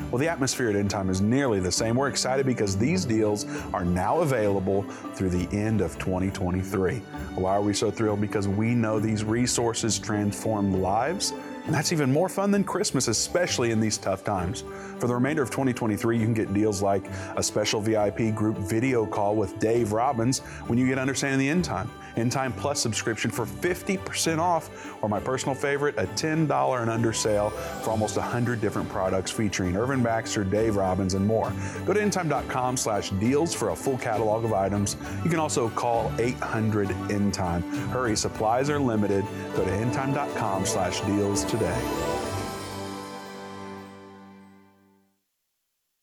[0.10, 1.96] Well, the atmosphere at End Time is nearly the same.
[1.96, 4.82] We're excited because these deals are now available
[5.14, 6.96] through the end of 2023.
[7.36, 8.22] Why are we so thrilled?
[8.22, 11.32] Because we know these resources transform lives.
[11.66, 14.64] And that's even more fun than Christmas, especially in these tough times.
[14.98, 17.06] For the remainder of 2023, you can get deals like
[17.38, 21.64] a special VIP group video call with Dave Robbins when you get Understanding the End
[21.64, 21.90] Time.
[22.18, 27.14] End Time Plus subscription for 50% off, or my personal favorite, a $10 and under
[27.14, 31.52] sale for almost 100 different products featuring Irvin Baxter, Dave Robbins, and more.
[31.86, 34.98] Go to endtime.com slash deals for a full catalog of items.
[35.24, 37.62] You can also call 800 End Time.
[37.90, 39.26] Hurry, supplies are limited.
[39.56, 41.80] Go to endtime.com slash deals today.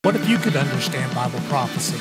[0.02, 2.00] What if you could understand Bible prophecy?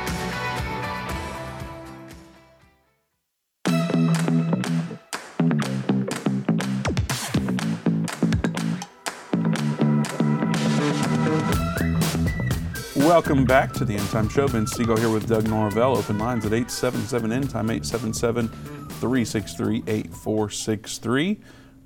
[13.11, 14.47] Welcome back to the End Time Show.
[14.47, 15.97] Ben Siegel here with Doug Norvell.
[15.97, 21.41] Open lines at 877 End Time, 877 363 8463.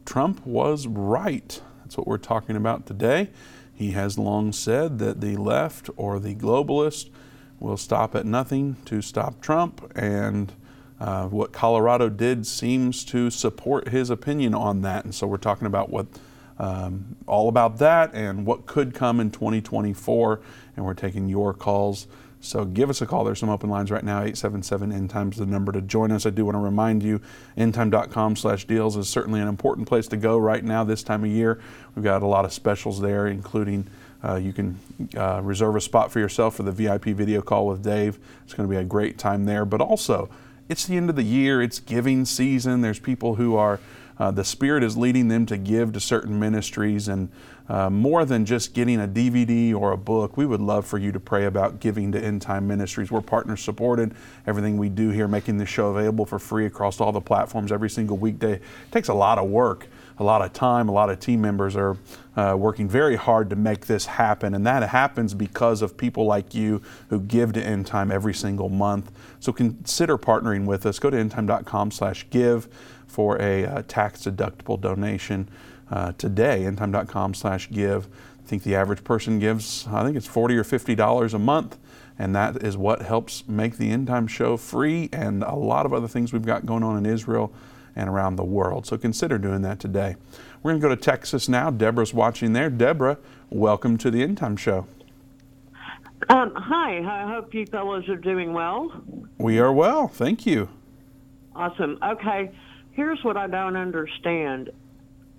[0.05, 1.59] Trump was right.
[1.79, 3.31] That's what we're talking about today.
[3.73, 7.09] He has long said that the left or the globalist
[7.59, 9.91] will stop at nothing to stop Trump.
[9.95, 10.53] And
[10.99, 15.05] uh, what Colorado did seems to support his opinion on that.
[15.05, 16.05] And so we're talking about what
[16.59, 20.41] um, all about that and what could come in 2024.
[20.75, 22.07] And we're taking your calls.
[22.41, 23.23] So give us a call.
[23.23, 24.17] There's some open lines right now.
[24.17, 26.25] 877 End Times the number to join us.
[26.25, 27.19] I do want to remind you,
[27.57, 31.31] endtime.com slash deals is certainly an important place to go right now this time of
[31.31, 31.59] year.
[31.95, 33.87] We've got a lot of specials there, including
[34.23, 34.79] uh, you can
[35.17, 38.19] uh, reserve a spot for yourself for the VIP video call with Dave.
[38.43, 39.65] It's going to be a great time there.
[39.65, 40.29] But also,
[40.69, 42.81] it's the end of the year, it's giving season.
[42.81, 43.79] There's people who are,
[44.17, 47.07] uh, the Spirit is leading them to give to certain ministries.
[47.07, 47.29] And
[47.67, 51.11] uh, more than just getting a DVD or a book, we would love for you
[51.11, 53.11] to pray about giving to End Time Ministries.
[53.11, 54.13] We're partner supported.
[54.45, 57.89] Everything we do here, making this show available for free across all the platforms every
[57.89, 59.87] single weekday, it takes a lot of work,
[60.19, 60.89] a lot of time.
[60.89, 61.97] A lot of team members are
[62.37, 66.53] uh, working very hard to make this happen, and that happens because of people like
[66.53, 69.11] you who give to End Time every single month.
[69.39, 70.99] So consider partnering with us.
[70.99, 72.69] Go to endtime.com/give
[73.07, 75.49] for a uh, tax-deductible donation
[75.89, 78.07] uh, today, endtime.com slash give.
[78.43, 81.77] I think the average person gives, I think it's 40 or $50 a month,
[82.17, 85.93] and that is what helps make the End Time Show free and a lot of
[85.93, 87.51] other things we've got going on in Israel
[87.95, 88.85] and around the world.
[88.85, 90.15] So consider doing that today.
[90.61, 91.69] We're going to go to Texas now.
[91.69, 92.69] Deborah's watching there.
[92.69, 93.17] Deborah,
[93.49, 94.87] welcome to the End Time Show.
[96.29, 98.91] Um, hi, I hope you fellows are doing well.
[99.37, 100.69] We are well, thank you.
[101.55, 101.99] Awesome.
[102.03, 102.51] Okay,
[102.95, 104.71] here's what I don't understand.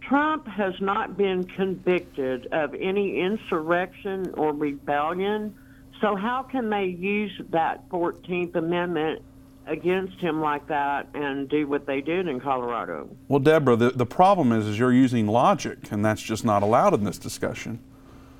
[0.02, 5.54] Trump has not been convicted of any insurrection or rebellion,
[6.00, 9.22] so how can they use that 14th Amendment
[9.66, 13.08] against him like that and do what they did in Colorado?
[13.26, 16.94] Well, Deborah, the, the problem is, is you're using logic, and that's just not allowed
[16.94, 17.80] in this discussion.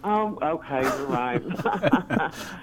[0.09, 1.42] Oh, okay, you're right.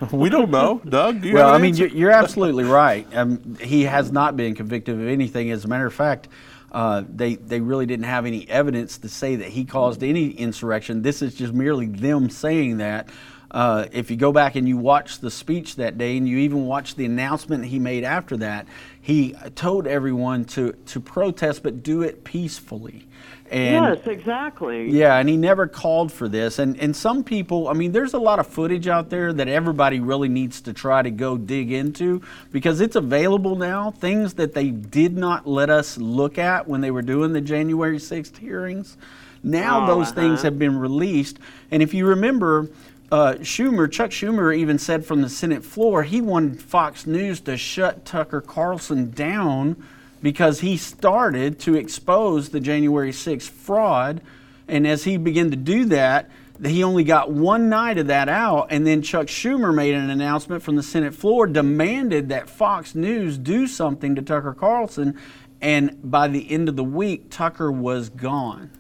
[0.14, 1.22] we don't know, Doug.
[1.22, 1.88] Do you well, have I an mean, answer?
[1.88, 3.06] you're, you're absolutely right.
[3.14, 5.52] Um, he has not been convicted of anything.
[5.52, 6.30] As a matter of fact,
[6.72, 11.02] uh, they they really didn't have any evidence to say that he caused any insurrection.
[11.02, 13.10] This is just merely them saying that.
[13.52, 16.66] Uh, if you go back and you watch the speech that day, and you even
[16.66, 18.68] watch the announcement he made after that,
[19.02, 23.06] he told everyone to to protest, but do it peacefully.
[23.52, 24.90] And yes, exactly.
[24.90, 26.60] yeah, and he never called for this.
[26.60, 30.00] And and some people, I mean, there's a lot of footage out there that everybody
[30.00, 33.92] really needs to try to go dig into because it's available now.
[33.92, 37.98] Things that they did not let us look at when they were doing the January
[37.98, 38.98] 6th hearings.
[39.44, 40.46] Now Oh, those things uh-huh.
[40.46, 41.38] have been released.
[41.70, 42.70] And if you remember,
[43.12, 47.58] uh, Schumer, Chuck Schumer even said from the Senate floor he wanted Fox News to
[47.58, 49.76] shut Tucker Carlson down
[50.24, 54.22] because he started to expose the January 6th fraud.
[54.68, 56.32] And as he began to do that,
[56.64, 58.68] he only got one night of that out.
[58.70, 63.38] And then Chuck Schumer made an announcement from the Senate floor, demanded that Fox News
[63.38, 65.20] do something to Tucker Carlson.
[65.60, 68.72] And by the end of the week, Tucker was gone.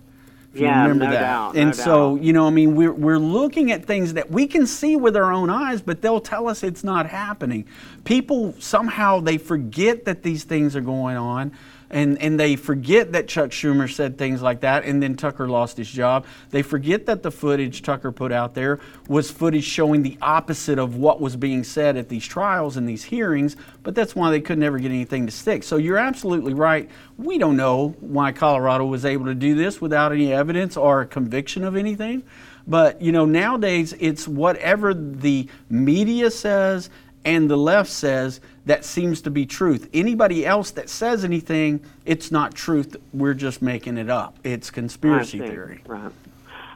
[0.54, 1.20] If you Yeah, remember no that.
[1.20, 2.24] doubt, and no so, doubt.
[2.24, 5.32] you know, I mean, we're, we're looking at things that we can see with our
[5.32, 7.66] own eyes, but they'll tell us it's not happening.
[8.04, 11.52] People somehow they forget that these things are going on.
[11.94, 15.78] And, and they forget that Chuck Schumer said things like that, and then Tucker lost
[15.78, 16.26] his job.
[16.50, 20.96] They forget that the footage Tucker put out there was footage showing the opposite of
[20.96, 24.58] what was being said at these trials and these hearings, but that's why they could
[24.58, 25.62] never get anything to stick.
[25.62, 26.90] So you're absolutely right.
[27.18, 31.06] We don't know why Colorado was able to do this without any evidence or a
[31.06, 32.24] conviction of anything.
[32.66, 36.90] But you know, nowadays it's whatever the media says
[37.26, 39.90] and the left says that seems to be truth.
[39.94, 42.96] Anybody else that says anything, it's not truth.
[43.14, 44.38] We're just making it up.
[44.44, 45.82] It's conspiracy theory.
[45.86, 46.12] Right.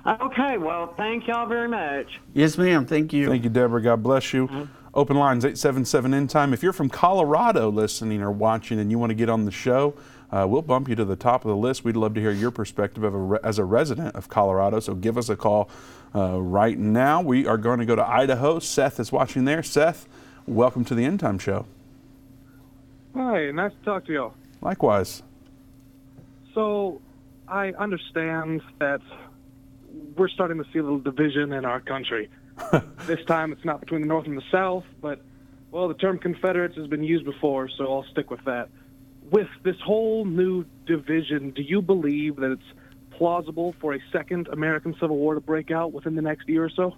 [0.05, 2.21] Okay, well, thank y'all very much.
[2.33, 2.85] Yes, ma'am.
[2.85, 3.27] Thank you.
[3.27, 3.81] Thank you, Deborah.
[3.81, 4.47] God bless you.
[4.47, 4.63] Mm-hmm.
[4.93, 6.53] Open lines 877 End Time.
[6.53, 9.93] If you're from Colorado listening or watching and you want to get on the show,
[10.31, 11.83] uh, we'll bump you to the top of the list.
[11.83, 14.79] We'd love to hear your perspective of a re- as a resident of Colorado.
[14.79, 15.69] So give us a call
[16.15, 17.21] uh, right now.
[17.21, 18.59] We are going to go to Idaho.
[18.59, 19.61] Seth is watching there.
[19.61, 20.07] Seth,
[20.47, 21.65] welcome to the End Time Show.
[23.13, 24.33] Hi, nice to talk to y'all.
[24.61, 25.21] Likewise.
[26.53, 27.01] So,
[27.47, 29.01] I understand that
[30.15, 32.29] we're starting to see a little division in our country.
[33.05, 35.21] this time it's not between the North and the South, but,
[35.71, 38.69] well, the term Confederates has been used before, so I'll stick with that.
[39.29, 42.63] With this whole new division, do you believe that it's
[43.11, 46.69] plausible for a second American Civil War to break out within the next year or
[46.69, 46.95] so?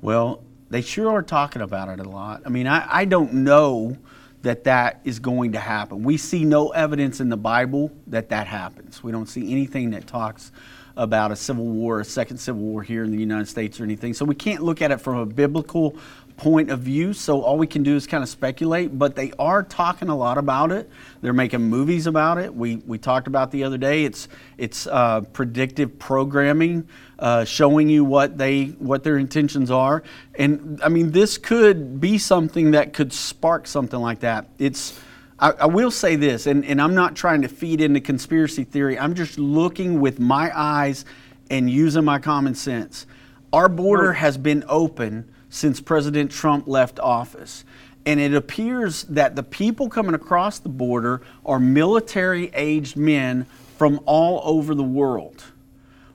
[0.00, 2.42] Well, they sure are talking about it a lot.
[2.44, 3.96] I mean, I, I don't know
[4.42, 6.02] that that is going to happen.
[6.02, 9.02] We see no evidence in the Bible that that happens.
[9.02, 10.52] We don't see anything that talks
[10.96, 14.14] about a civil war, a second civil war here in the United States or anything.
[14.14, 15.96] So we can't look at it from a biblical
[16.38, 18.98] point of view, so all we can do is kind of speculate.
[18.98, 20.88] But they are talking a lot about it.
[21.20, 22.54] They're making movies about it.
[22.54, 24.04] We we talked about the other day.
[24.04, 30.02] It's it's uh, predictive programming, uh, showing you what they what their intentions are.
[30.36, 34.48] And I mean, this could be something that could spark something like that.
[34.58, 34.98] It's
[35.38, 38.98] I, I will say this, and, and I'm not trying to feed into conspiracy theory.
[38.98, 41.04] I'm just looking with my eyes
[41.50, 43.06] and using my common sense.
[43.52, 47.64] Our border has been open since President Trump left office.
[48.06, 53.46] And it appears that the people coming across the border are military aged men
[53.76, 55.44] from all over the world.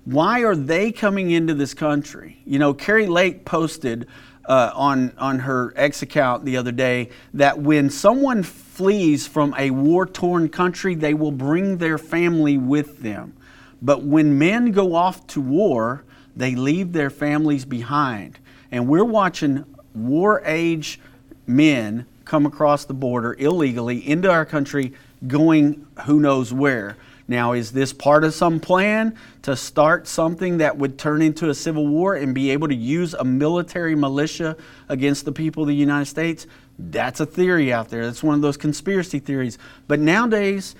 [0.05, 2.41] Why are they coming into this country?
[2.45, 4.07] You know, Kari Lake posted
[4.45, 9.71] uh, on, on her ex account the other day that when someone flees from a
[9.71, 13.33] war torn country, they will bring their family with them.
[13.81, 16.03] But when men go off to war,
[16.35, 18.39] they leave their families behind.
[18.73, 20.99] And we're watching war age
[21.45, 24.93] men come across the border illegally into our country,
[25.27, 26.97] going who knows where.
[27.27, 31.53] Now, is this part of some plan to start something that would turn into a
[31.53, 34.57] civil war and be able to use a military militia
[34.89, 36.47] against the people of the United States?
[36.79, 38.07] That's a theory out there.
[38.07, 39.59] That's one of those conspiracy theories.
[39.87, 40.73] But nowadays,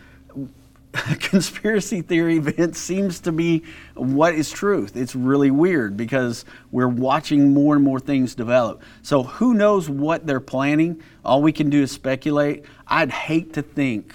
[1.20, 3.64] conspiracy theory event seems to be
[3.96, 4.96] what is truth.
[4.96, 8.84] It's really weird because we're watching more and more things develop.
[9.02, 11.02] So who knows what they're planning?
[11.26, 12.66] All we can do is speculate.
[12.88, 14.14] I'd hate to think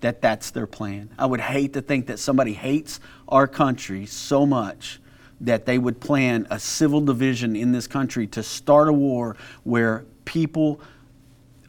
[0.00, 1.10] that that's their plan.
[1.16, 2.98] I would hate to think that somebody hates
[3.28, 5.00] our country so much
[5.40, 10.04] that they would plan a civil division in this country to start a war where
[10.24, 10.80] people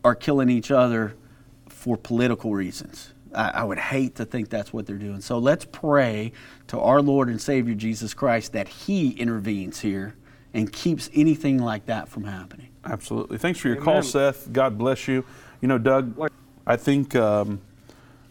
[0.03, 1.15] are killing each other
[1.67, 3.13] for political reasons.
[3.37, 5.21] I, I, would hate to think that's what they're doing.
[5.21, 6.31] So let's pray
[6.67, 10.15] to our Lord and Savior Jesus Christ that He intervenes here
[10.53, 12.69] and keeps anything like that from happening.
[12.83, 13.37] Absolutely.
[13.37, 13.85] Thanks for your Amen.
[13.85, 14.51] call, Seth.
[14.51, 15.23] God bless you.
[15.61, 16.29] You know, Doug,
[16.65, 17.61] I think um,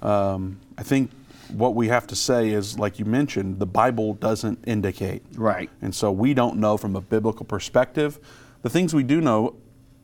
[0.03, 1.11] um, I think
[1.53, 5.23] what we have to say is, like you mentioned, the Bible doesn't indicate.
[5.37, 5.71] Right.
[5.81, 8.19] And so we don't know from a biblical perspective.
[8.63, 9.55] The things we do know,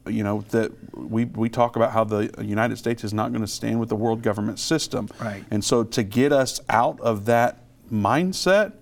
[0.07, 3.51] you know, that we, we talk about how the United States is not going to
[3.51, 5.09] stand with the world government system.
[5.21, 5.45] Right.
[5.51, 7.59] And so to get us out of that
[7.93, 8.73] mindset,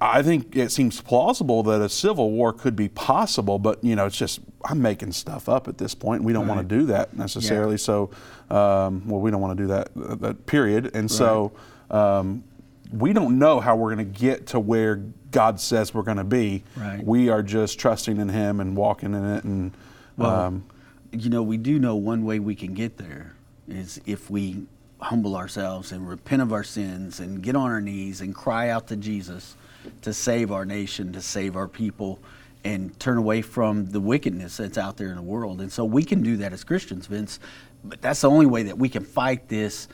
[0.00, 4.06] I think it seems plausible that a civil war could be possible, but you know,
[4.06, 6.22] it's just I'm making stuff up at this point.
[6.22, 6.56] We don't right.
[6.56, 7.74] want to do that necessarily.
[7.74, 7.76] Yeah.
[7.78, 8.10] So,
[8.50, 9.88] um, well, we don't want to do that.
[10.20, 10.94] That period.
[10.94, 11.52] And so,
[11.90, 12.44] um,
[12.92, 14.96] we don't know how we're going to get to where
[15.30, 16.64] God says we're going to be.
[16.76, 17.04] Right.
[17.04, 19.44] We are just trusting in Him and walking in it.
[19.44, 19.72] And
[20.16, 20.64] well, um,
[21.12, 23.34] you know, we do know one way we can get there
[23.68, 24.66] is if we
[25.00, 28.88] humble ourselves and repent of our sins and get on our knees and cry out
[28.88, 29.56] to Jesus
[30.02, 32.18] to save our nation, to save our people,
[32.64, 35.60] and turn away from the wickedness that's out there in the world.
[35.60, 37.40] And so we can do that as Christians, Vince.
[37.82, 39.88] But that's the only way that we can fight this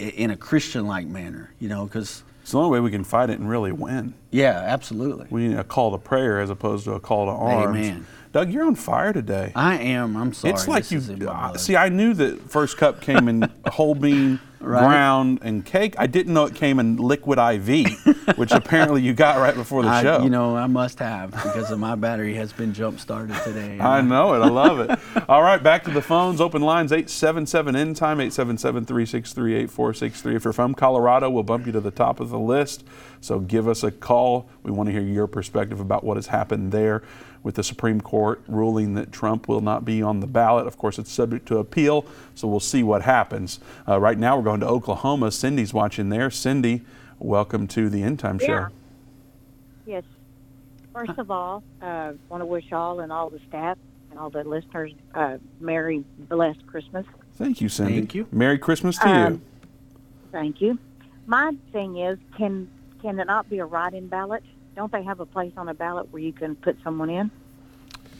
[0.00, 3.38] in a Christian-like manner, you know, because it's the only way we can fight it
[3.38, 4.12] and really win.
[4.32, 5.28] Yeah, absolutely.
[5.30, 7.78] We need a call to prayer as opposed to a call to arms.
[7.78, 8.06] Amen.
[8.32, 9.50] Doug, you're on fire today.
[9.56, 10.16] I am.
[10.16, 10.54] I'm sorry.
[10.54, 11.00] It's like you
[11.58, 11.76] see.
[11.76, 14.86] I knew that first cup came in whole bean, right.
[14.86, 15.96] ground, and cake.
[15.98, 19.88] I didn't know it came in liquid IV, which apparently you got right before the
[19.88, 20.22] I, show.
[20.22, 23.80] You know, I must have because of my battery has been jump started today.
[23.80, 24.38] I know it.
[24.38, 24.96] I love it.
[25.28, 26.40] All right, back to the phones.
[26.40, 30.36] Open lines 877 end time 877 363 8463.
[30.36, 32.84] If you're from Colorado, we'll bump you to the top of the list.
[33.20, 34.48] So give us a call.
[34.62, 37.02] We want to hear your perspective about what has happened there
[37.42, 40.66] with the Supreme Court ruling that Trump will not be on the ballot.
[40.66, 43.60] Of course, it's subject to appeal, so we'll see what happens.
[43.88, 45.30] Uh, right now, we're going to Oklahoma.
[45.30, 46.30] Cindy's watching there.
[46.30, 46.82] Cindy,
[47.18, 48.46] welcome to the End Time yeah.
[48.46, 48.68] Show.
[49.86, 50.04] Yes.
[50.92, 53.78] First of all, I uh, want to wish all and all the staff
[54.10, 57.06] and all the listeners uh, Merry blessed Christmas.
[57.36, 57.94] Thank you, Cindy.
[57.94, 58.26] Thank you.
[58.32, 59.40] Merry Christmas to um, you.
[60.32, 60.78] Thank you.
[61.26, 62.68] My thing is, can
[63.00, 64.42] can it not be a write-in ballot?
[64.80, 67.30] Don't they have a place on a ballot where you can put someone in?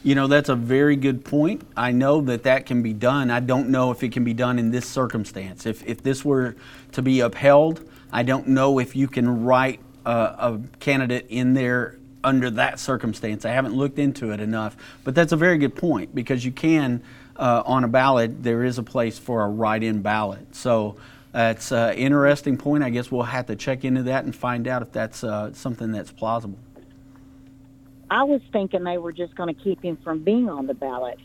[0.03, 1.63] You know, that's a very good point.
[1.75, 3.31] I know that that can be done.
[3.31, 5.65] I don't know if it can be done in this circumstance.
[5.65, 6.55] If, if this were
[6.91, 11.97] to be upheld, I don't know if you can write a, a candidate in there
[12.23, 13.43] under that circumstance.
[13.43, 14.77] I haven't looked into it enough.
[15.03, 17.01] But that's a very good point because you can,
[17.37, 20.55] uh, on a ballot, there is a place for a write in ballot.
[20.55, 20.97] So
[21.31, 22.83] that's an interesting point.
[22.83, 25.91] I guess we'll have to check into that and find out if that's uh, something
[25.91, 26.59] that's plausible.
[28.09, 31.19] I was thinking they were just going to keep him from being on the ballot,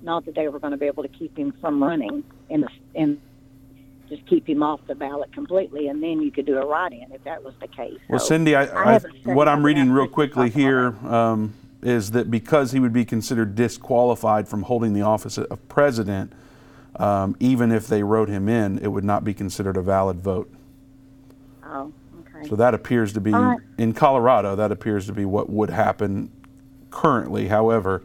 [0.00, 3.20] not that they were going to be able to keep him from running and and
[4.08, 7.24] just keep him off the ballot completely, and then you could do a write-in if
[7.24, 7.98] that was the case.
[8.08, 10.96] Well, so Cindy, I, I, I what I'm reading real quickly here.
[11.06, 16.32] Um, is that because he would be considered disqualified from holding the office of president,
[17.02, 20.48] um, even if they wrote him in, it would not be considered a valid vote.
[21.64, 22.48] Oh, okay.
[22.48, 23.58] So that appears to be, All right.
[23.78, 26.30] in Colorado, that appears to be what would happen
[26.90, 27.48] currently.
[27.48, 28.02] However,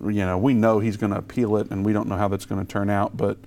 [0.00, 2.46] you know, we know he's going to appeal it and we don't know how that's
[2.46, 3.38] going to turn out, but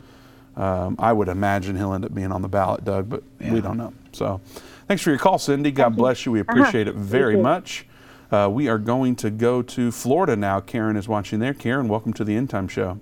[0.57, 3.77] um, I would imagine he'll end up being on the ballot, Doug, but we don't
[3.77, 3.93] know.
[4.11, 4.41] So
[4.87, 5.71] thanks for your call, Cindy.
[5.71, 6.33] God bless you.
[6.33, 6.51] We Uh-huh.
[6.51, 7.85] appreciate it very much.
[8.29, 10.59] Uh, we are going to go to Florida now.
[10.59, 11.53] Karen is watching there.
[11.53, 12.99] Karen, welcome to the End Time Show.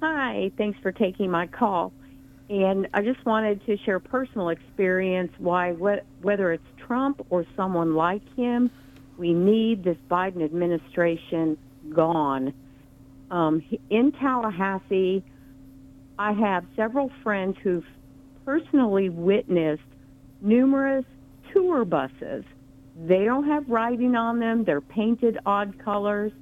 [0.00, 1.92] Hi, thanks for taking my call.
[2.48, 7.94] And I just wanted to share personal experience why, wh- whether it's Trump or someone
[7.94, 8.70] like him,
[9.18, 11.58] we need this Biden administration
[11.92, 12.54] gone.
[13.30, 15.24] Um, in Tallahassee,
[16.16, 17.84] I have several friends who've
[18.44, 19.82] personally witnessed
[20.40, 21.04] numerous
[21.52, 22.44] tour buses.
[22.94, 26.32] They don't have writing on them, they're painted odd colors.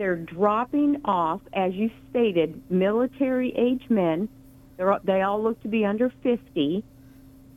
[0.00, 4.30] They're dropping off, as you stated, military age men.
[4.78, 6.82] They're, they all look to be under 50.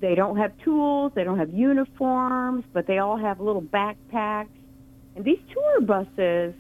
[0.01, 4.49] They don't have tools, they don't have uniforms, but they all have little backpacks.
[5.15, 6.53] And these tour buses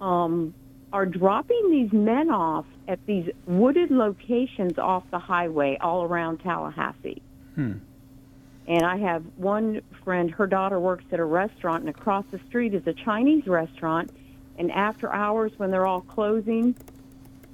[0.00, 0.54] um,
[0.92, 7.20] are dropping these men off at these wooded locations off the highway all around Tallahassee.
[7.56, 7.72] Hmm.
[8.68, 12.74] And I have one friend, her daughter works at a restaurant, and across the street
[12.74, 14.12] is a Chinese restaurant.
[14.58, 16.74] And after hours, when they're all closing,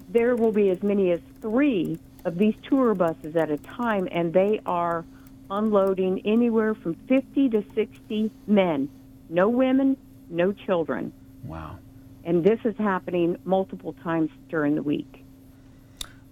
[0.09, 4.33] there will be as many as three of these tour buses at a time, and
[4.33, 5.05] they are
[5.51, 8.89] unloading anywhere from 50 to 60 men.
[9.29, 9.97] No women,
[10.31, 11.13] no children.
[11.45, 11.79] Wow.
[12.25, 15.25] And this is happening multiple times during the week.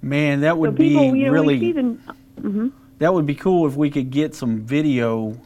[0.02, 1.60] Man, that would so people, be you know, really.
[1.60, 2.02] see them.
[2.40, 2.72] mhm.
[2.98, 5.36] That would be cool if we could get some video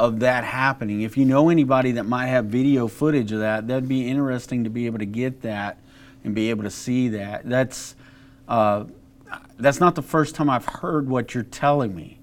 [0.00, 1.02] of that happening.
[1.02, 4.70] If you know anybody that might have video footage of that, that'd be interesting to
[4.70, 5.76] be able to get that
[6.24, 7.48] and be able to see that.
[7.48, 7.94] That's
[8.48, 8.84] uh,
[9.58, 12.18] that's not the first time I've heard what you're telling me,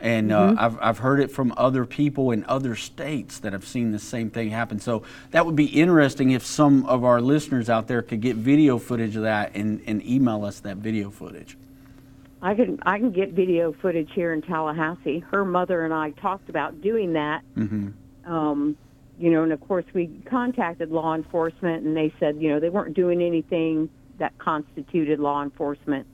[0.00, 0.56] and uh, Mhm.
[0.58, 4.28] I've I've heard it from other people in other states that have seen the same
[4.28, 4.80] thing happen.
[4.80, 8.76] So that would be interesting if some of our listeners out there could get video
[8.78, 11.56] footage of that and, and email us that video footage.
[12.42, 15.20] I can I can get video footage here in Tallahassee.
[15.30, 17.42] Her mother and I talked about doing that.
[17.56, 18.32] Mm-hmm.
[18.32, 18.76] Um,
[19.18, 22.70] you know, and of course we contacted law enforcement, and they said you know they
[22.70, 26.06] weren't doing anything that constituted law enforcement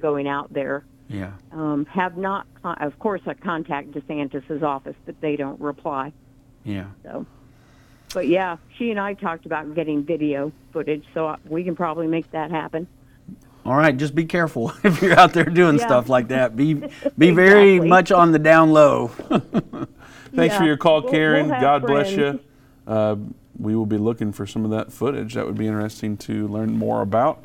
[0.00, 0.84] going out there.
[1.08, 1.32] Yeah.
[1.50, 6.12] Um, have not, con- of course, I contact DeSantis's office, but they don't reply.
[6.62, 6.86] Yeah.
[7.02, 7.26] So,
[8.14, 12.30] but yeah, she and I talked about getting video footage, so we can probably make
[12.30, 12.86] that happen.
[13.70, 15.86] All right, just be careful if you're out there doing Yeah.
[15.86, 16.56] stuff like that.
[16.56, 16.74] Be
[17.18, 17.88] be very Exactly.
[17.88, 19.08] much on the down low.
[20.34, 21.46] Thanks for your call, We'll- Karen.
[21.46, 22.40] we'll have God bless friends.
[22.86, 22.92] you.
[22.92, 23.16] Uh,
[23.58, 25.34] we will be looking for some of that footage.
[25.34, 27.44] That would be interesting to learn more about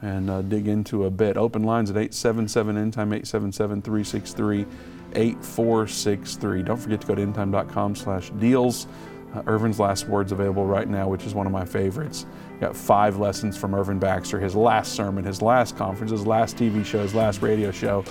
[0.00, 1.36] and uh, dig into a bit.
[1.36, 4.66] Open lines at 877 End Time 877 363
[5.14, 6.62] 8463.
[6.62, 8.86] Don't forget to go to endtime.com slash deals.
[9.34, 12.24] Uh, Irvin's Last Words available right now, which is one of my favorites.
[12.60, 16.84] Got five lessons from Irvin Baxter, his last sermon, his last conference, his last TV
[16.84, 18.02] show, his last radio show,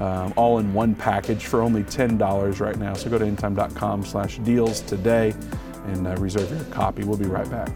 [0.00, 2.94] um, all in one package for only $10 right now.
[2.94, 5.34] So go to endtime.com slash deals today
[5.86, 7.04] and uh, reserve your copy.
[7.04, 7.70] We'll be right back.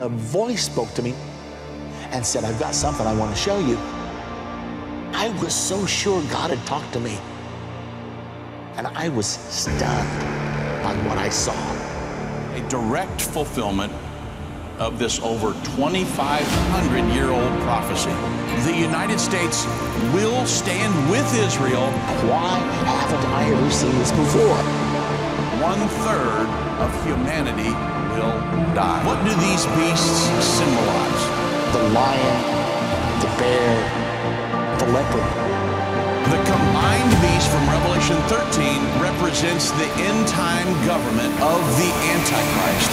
[0.00, 1.14] A voice spoke to me
[2.12, 3.78] and said, I've got something I want to show you.
[5.12, 7.18] I was so sure God had talked to me.
[8.76, 9.82] And I was stunned
[10.82, 11.54] by what I saw.
[12.54, 13.92] a direct fulfillment
[14.78, 18.10] of this over 2,500 year old prophecy.
[18.64, 19.66] The United States
[20.14, 21.86] will stand with Israel.
[22.30, 24.58] Why haven't I ever seen this before?
[25.62, 26.46] One third
[26.82, 27.70] of humanity
[28.14, 28.34] will
[28.74, 29.02] die.
[29.06, 31.22] What do these beasts symbolize?
[31.74, 32.36] The lion,
[33.20, 33.97] the bear,
[34.78, 35.28] the leopard.
[36.30, 42.90] The combined beast from Revelation 13 represents the end time government of the Antichrist.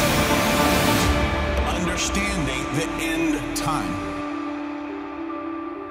[1.78, 4.06] Understanding the end time.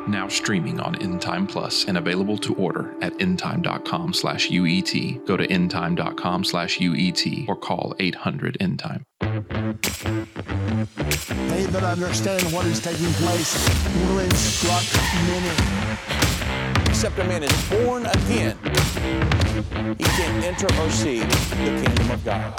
[0.06, 5.24] Now streaming on Endtime Plus and available to order at endtime.com slash UET.
[5.26, 9.04] Go to endtime.com slash UET or call 800 Endtime.
[9.34, 9.40] They
[11.66, 13.58] that understand what is taking place
[14.06, 14.94] will instruct
[15.26, 15.50] many.
[16.86, 18.56] Except a man is born again,
[19.98, 22.54] he can enter or see the kingdom of God.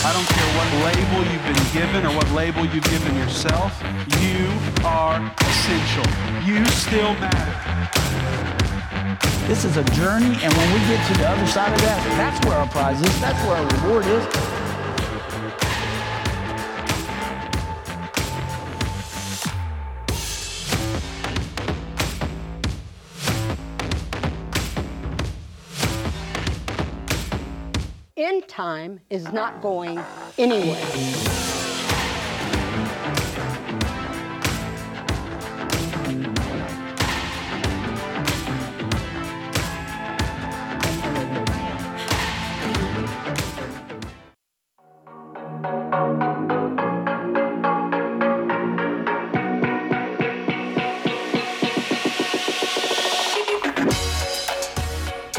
[0.00, 3.78] I don't care what label you've been given or what label you've given yourself.
[4.22, 4.48] You
[4.86, 6.06] are essential.
[6.46, 8.47] You still matter.
[9.48, 12.46] This is a journey, and when we get to the other side of that, that's
[12.46, 13.18] where our prize is.
[13.18, 14.26] That's where our reward is.
[28.18, 29.98] End time is not going
[30.36, 31.67] anywhere.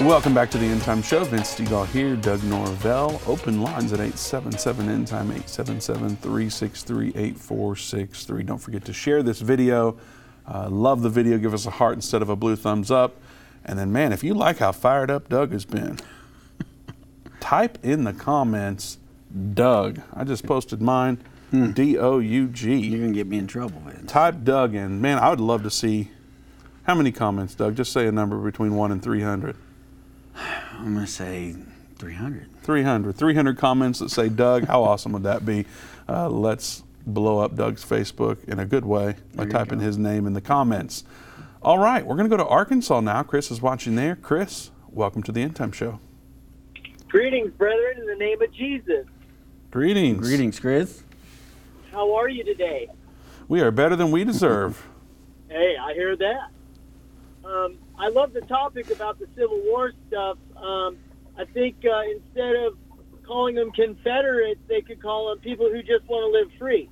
[0.10, 1.24] Welcome back to the End Time Show.
[1.24, 3.22] Vince Stegall here, Doug Norvell.
[3.28, 8.42] Open lines at 877 End Time, 877 363 8463.
[8.42, 10.00] Don't forget to share this video.
[10.52, 11.38] Uh, love the video.
[11.38, 13.18] Give us a heart instead of a blue thumbs up.
[13.64, 16.00] And then, man, if you like how fired up Doug has been,
[17.40, 18.98] type in the comments
[19.54, 20.02] Doug.
[20.12, 22.80] I just posted mine, D O U G.
[22.80, 24.08] You're going to get me in trouble, man.
[24.08, 25.02] Type Doug in.
[25.02, 26.10] Man, I would love to see.
[26.86, 27.76] How many comments, Doug?
[27.76, 29.56] Just say a number between 1 and 300.
[30.40, 31.56] I'm going to say
[31.98, 32.48] 300.
[32.64, 33.16] 300.
[33.16, 34.66] 300 comments that say Doug.
[34.66, 35.66] How awesome would that be?
[36.08, 40.34] Uh, let's blow up Doug's Facebook in a good way by typing his name in
[40.34, 41.04] the comments.
[41.62, 43.22] All right, we're going to go to Arkansas now.
[43.24, 44.16] Chris is watching there.
[44.16, 46.00] Chris, welcome to the End Time Show.
[47.10, 49.06] Greetings, brethren, in the name of Jesus.
[49.72, 50.20] Greetings.
[50.20, 51.04] Greetings, Chris.
[51.92, 52.88] How are you today?
[53.48, 54.86] We are better than we deserve.
[55.52, 56.52] Hey, I hear that.
[57.44, 60.38] Um, I love the topic about the Civil War stuff.
[60.56, 60.98] Um,
[61.38, 62.78] I think uh, instead of
[63.24, 66.90] calling them Confederates, they could call them people who just want to live free.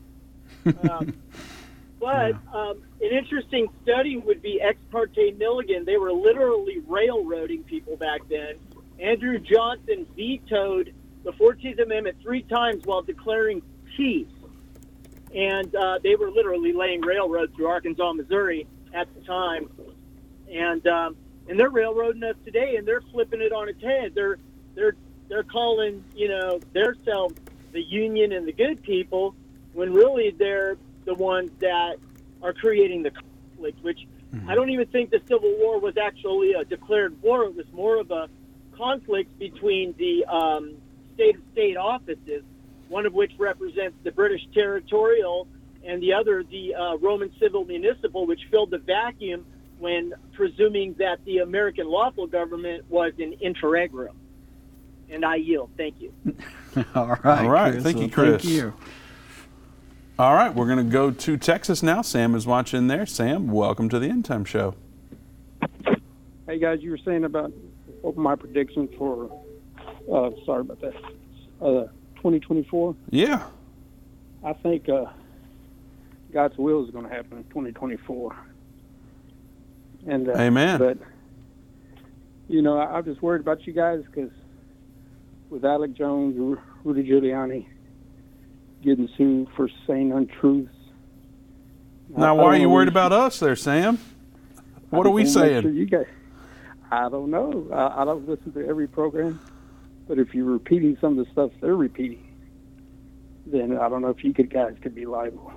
[0.90, 1.14] Um,
[2.00, 5.86] but um, an interesting study would be ex parte Milligan.
[5.86, 8.56] They were literally railroading people back then.
[9.00, 10.94] Andrew Johnson vetoed
[11.24, 13.62] the 14th Amendment three times while declaring
[13.96, 14.28] peace.
[15.34, 19.70] And uh, they were literally laying railroads through Arkansas, Missouri at the time.
[20.52, 21.16] And um,
[21.50, 24.14] and they're railroading us today, and they're flipping it on its head.
[24.16, 24.38] They're
[24.76, 24.96] they're
[25.30, 27.36] they're calling you know themselves
[27.74, 29.36] the Union and the good people,
[29.74, 31.98] when really they're the ones that
[32.42, 33.84] are creating the conflict.
[33.84, 34.00] Which
[34.48, 37.46] I don't even think the Civil War was actually a declared war.
[37.46, 38.30] It was more of a
[38.76, 40.76] conflict between the um,
[41.16, 42.44] state of state offices,
[42.90, 45.48] one of which represents the British territorial,
[45.86, 49.46] and the other the uh, Roman civil municipal, which filled the vacuum
[49.80, 54.18] when presuming that the American lawful government was an interregnum.
[55.10, 55.70] And I yield.
[55.78, 56.14] Thank you.
[56.96, 57.44] All right.
[57.44, 57.72] All right.
[57.72, 57.84] Chris.
[57.84, 58.42] Thank you, Chris.
[58.42, 58.74] Thank you.
[60.20, 62.02] All right, we're going to go to Texas now.
[62.02, 63.06] Sam is watching there.
[63.06, 64.74] Sam, welcome to the End Time Show.
[66.48, 67.54] Hey guys, you were saying about
[68.16, 69.30] my prediction for.
[70.12, 70.96] Uh, sorry about that.
[71.62, 71.84] Uh,
[72.16, 72.96] 2024.
[73.12, 73.44] Yeah.
[74.44, 75.06] I think uh,
[76.34, 78.36] God's will is going to happen in 2024.
[80.08, 80.80] And uh, Amen.
[80.80, 80.98] But
[82.48, 84.32] you know, I, I'm just worried about you guys because
[85.50, 87.68] with Alex Jones, Ru- Rudy Giuliani
[88.84, 90.72] getting sued for saying untruths.
[92.10, 94.00] Now, why are you worried about us there, Sam?
[94.90, 95.62] What are we just wanna make saying?
[95.64, 96.06] sure You guys,
[96.90, 97.68] I don't know.
[97.74, 99.42] I, I don't listen to every program,
[100.08, 102.24] but if you're repeating some of the stuff they're repeating,
[103.46, 105.52] then I don't know if you could guys could be liable.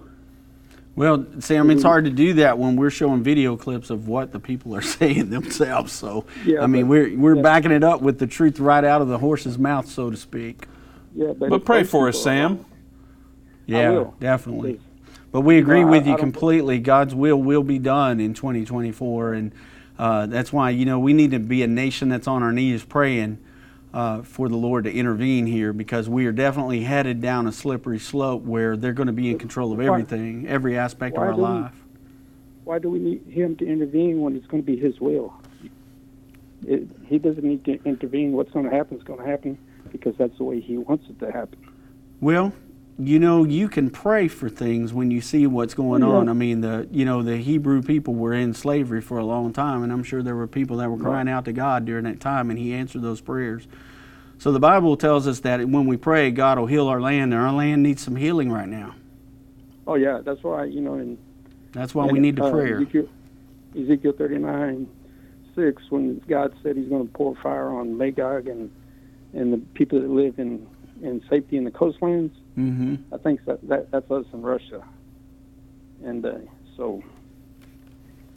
[1.01, 4.39] Well, Sam, it's hard to do that when we're showing video clips of what the
[4.39, 5.95] people are saying themselves.
[5.95, 7.43] So, Yeah, I mean, but- we're we're yeah.
[7.43, 10.67] backing it up with the truth right out of the horse's mouth, so to speak.
[11.15, 12.67] Yeah, but, But pray for us, Sam.
[13.65, 14.15] Yeah, will.
[14.21, 14.79] definitely.
[15.33, 16.79] But we agree No, I- with you I don't- completely.
[16.81, 19.53] God's will will be done in 2024, and
[19.99, 22.85] uh, that's why you know we need to be a nation that's on our knees
[22.85, 23.39] praying
[23.93, 27.99] uh, for the Lord to intervene here, because we are definitely headed down a slippery
[27.99, 31.35] slope where they're going to be in control of everything, every aspect why of our
[31.35, 31.75] do we- life.
[32.65, 35.35] Why do we need him to intervene when it's going to be his will?
[36.65, 38.33] It, he doesn't need to intervene.
[38.33, 39.59] What's going to happen is going to happen
[39.91, 41.59] because that's the way he wants it to happen.
[42.21, 42.53] Well,
[43.01, 46.09] you know, you can pray for things when you see what's going Yeah.
[46.09, 46.29] on.
[46.29, 49.83] I mean, the you know the Hebrew people were in slavery for a long time,
[49.83, 52.51] and I'm sure there were people that were crying out to God during that time,
[52.51, 53.67] and He answered those prayers.
[54.39, 57.43] So the Bible tells us that when we pray, God will heal our land, and
[57.43, 58.95] our land needs some healing right now.
[59.87, 60.95] Oh yeah, that's why you know.
[60.95, 61.19] And
[61.73, 62.77] That's why we need the uh, prayer.
[62.77, 63.09] Ezekiel,
[63.79, 64.89] Ezekiel 39,
[65.55, 68.71] 6, when God said He's going to pour fire on Magog and
[69.33, 70.67] and the people that live in
[71.03, 72.35] in safety in the coastlands.
[72.59, 73.15] Mm-hmm.
[73.15, 74.85] I think that, that that's us in Russia,
[76.05, 76.33] and uh,
[76.77, 77.03] so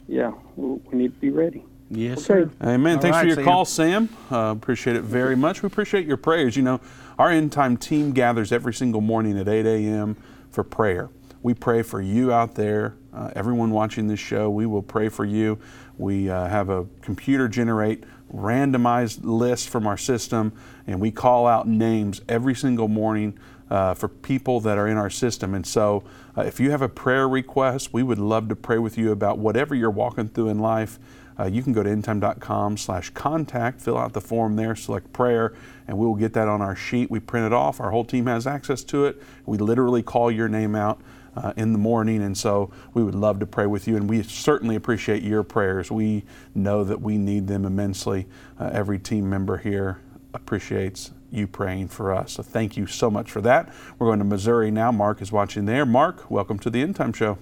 [0.06, 1.64] yeah, we, we need to be ready.
[1.90, 2.50] Yes, Okay.
[2.62, 2.96] Amen.
[2.96, 3.44] All Thanks for your Sam.
[3.44, 4.08] call, Sam.
[4.30, 5.62] Uh, appreciate it very much.
[5.62, 6.56] We appreciate your prayers.
[6.56, 6.80] You know,
[7.18, 10.16] our end time team gathers every single morning at 8 a.m.
[10.50, 11.10] for prayer.
[11.42, 14.48] We pray for you out there, uh, everyone watching this show.
[14.48, 15.58] We will pray for you.
[15.98, 18.04] We uh, have a computer generate
[18.34, 20.52] randomized list from our system,
[20.86, 23.38] and we call out names every single morning
[23.70, 25.54] uh, for people that are in our system.
[25.54, 26.04] And so,
[26.36, 29.38] uh, if you have a prayer request, we would love to pray with you about
[29.38, 30.98] whatever you're walking through in life.
[31.38, 35.52] Uh, you can go to endtime.com slash contact, fill out the form there, select prayer,
[35.88, 37.10] and we will get that on our sheet.
[37.10, 37.80] We print it off.
[37.80, 39.20] Our whole team has access to it.
[39.44, 41.00] We literally call your name out
[41.36, 43.96] uh, in the morning, and so we would love to pray with you.
[43.96, 45.90] And we certainly appreciate your prayers.
[45.90, 48.26] We know that we need them immensely.
[48.58, 50.00] Uh, every team member here
[50.32, 52.32] appreciates you praying for us.
[52.32, 53.72] So thank you so much for that.
[53.98, 54.92] We're going to Missouri now.
[54.92, 55.84] Mark is watching there.
[55.84, 57.38] Mark, welcome to the End Time Show.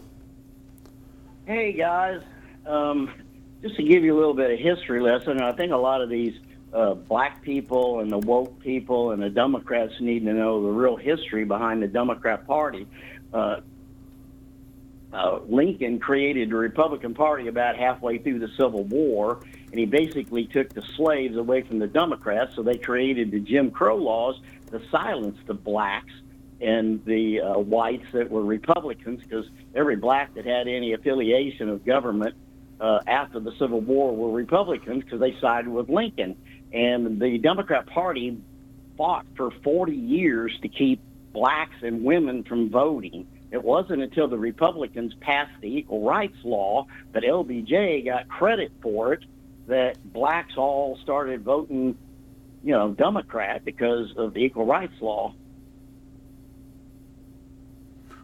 [1.46, 2.22] Hey guys,
[2.66, 3.12] um,
[3.62, 6.08] just to give you a little bit of history lesson, I think a lot of
[6.08, 6.34] these
[6.72, 10.96] uh, black people and the woke people and the Democrats need to know the real
[10.96, 12.86] history behind the Democrat Party.
[13.32, 13.60] Uh,
[15.12, 19.40] uh, Lincoln created the Republican Party about halfway through the Civil War,
[19.72, 23.70] and he basically took the slaves away from the Democrats, so they created the Jim
[23.70, 24.38] Crow laws
[24.70, 26.12] to silence the blacks
[26.60, 31.86] and the uh, whites that were Republicans, because every black that had any affiliation of
[31.86, 32.34] government
[32.80, 36.36] uh, after the Civil War were Republicans because they sided with Lincoln.
[36.74, 38.38] And the Democrat Party
[38.98, 41.00] fought for 40 years to keep
[41.32, 43.26] blacks and women from voting.
[43.50, 49.14] It wasn't until the Republicans passed the Equal Rights Law that LBJ got credit for
[49.14, 49.24] it
[49.66, 51.96] that blacks all started voting,
[52.64, 55.34] you know, Democrat because of the Equal Rights Law.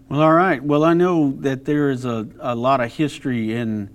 [0.09, 0.62] Well, all right.
[0.62, 3.91] Well, I know that there is a, a lot of history in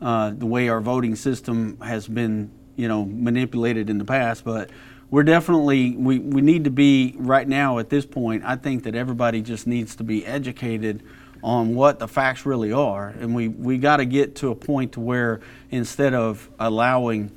[0.00, 4.70] uh, the way our voting system has been, you know, manipulated in the past, but
[5.10, 8.44] we're definitely we, we need to be right now at this point.
[8.44, 11.02] I think that everybody just needs to be educated
[11.42, 14.96] on what the facts really are, and we we got to get to a point
[14.96, 17.30] where instead of allowing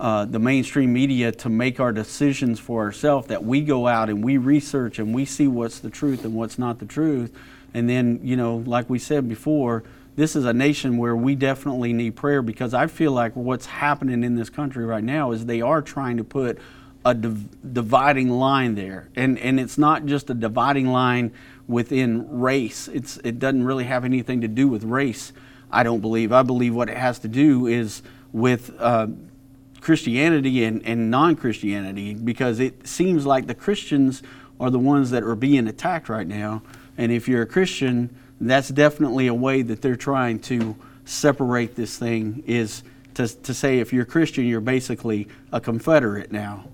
[0.00, 4.24] uh, the mainstream media to make our decisions for ourselves, that we go out and
[4.24, 7.32] we research and we see what's the truth and what's not the truth.
[7.72, 9.84] And then, you know, like we said before,
[10.16, 14.22] this is a nation where we definitely need prayer because I feel like what's happening
[14.22, 16.58] in this country right now is they are trying to put
[17.04, 19.08] a div- dividing line there.
[19.16, 21.32] And, and it's not just a dividing line
[21.66, 25.32] within race, it's, it doesn't really have anything to do with race,
[25.70, 26.32] I don't believe.
[26.32, 28.02] I believe what it has to do is
[28.32, 28.74] with.
[28.78, 29.08] Uh,
[29.84, 34.22] Christianity and, and non Christianity because it seems like the Christians
[34.58, 36.62] are the ones that are being attacked right now.
[36.96, 41.98] And if you're a Christian, that's definitely a way that they're trying to separate this
[41.98, 42.82] thing is
[43.14, 46.64] to, to say if you're Christian, you're basically a Confederate now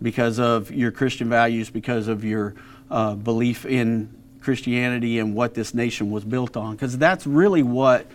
[0.00, 2.54] because of your Christian values, because of your
[2.88, 6.74] uh, belief in Christianity and what this nation was built on.
[6.74, 8.06] Because that's really what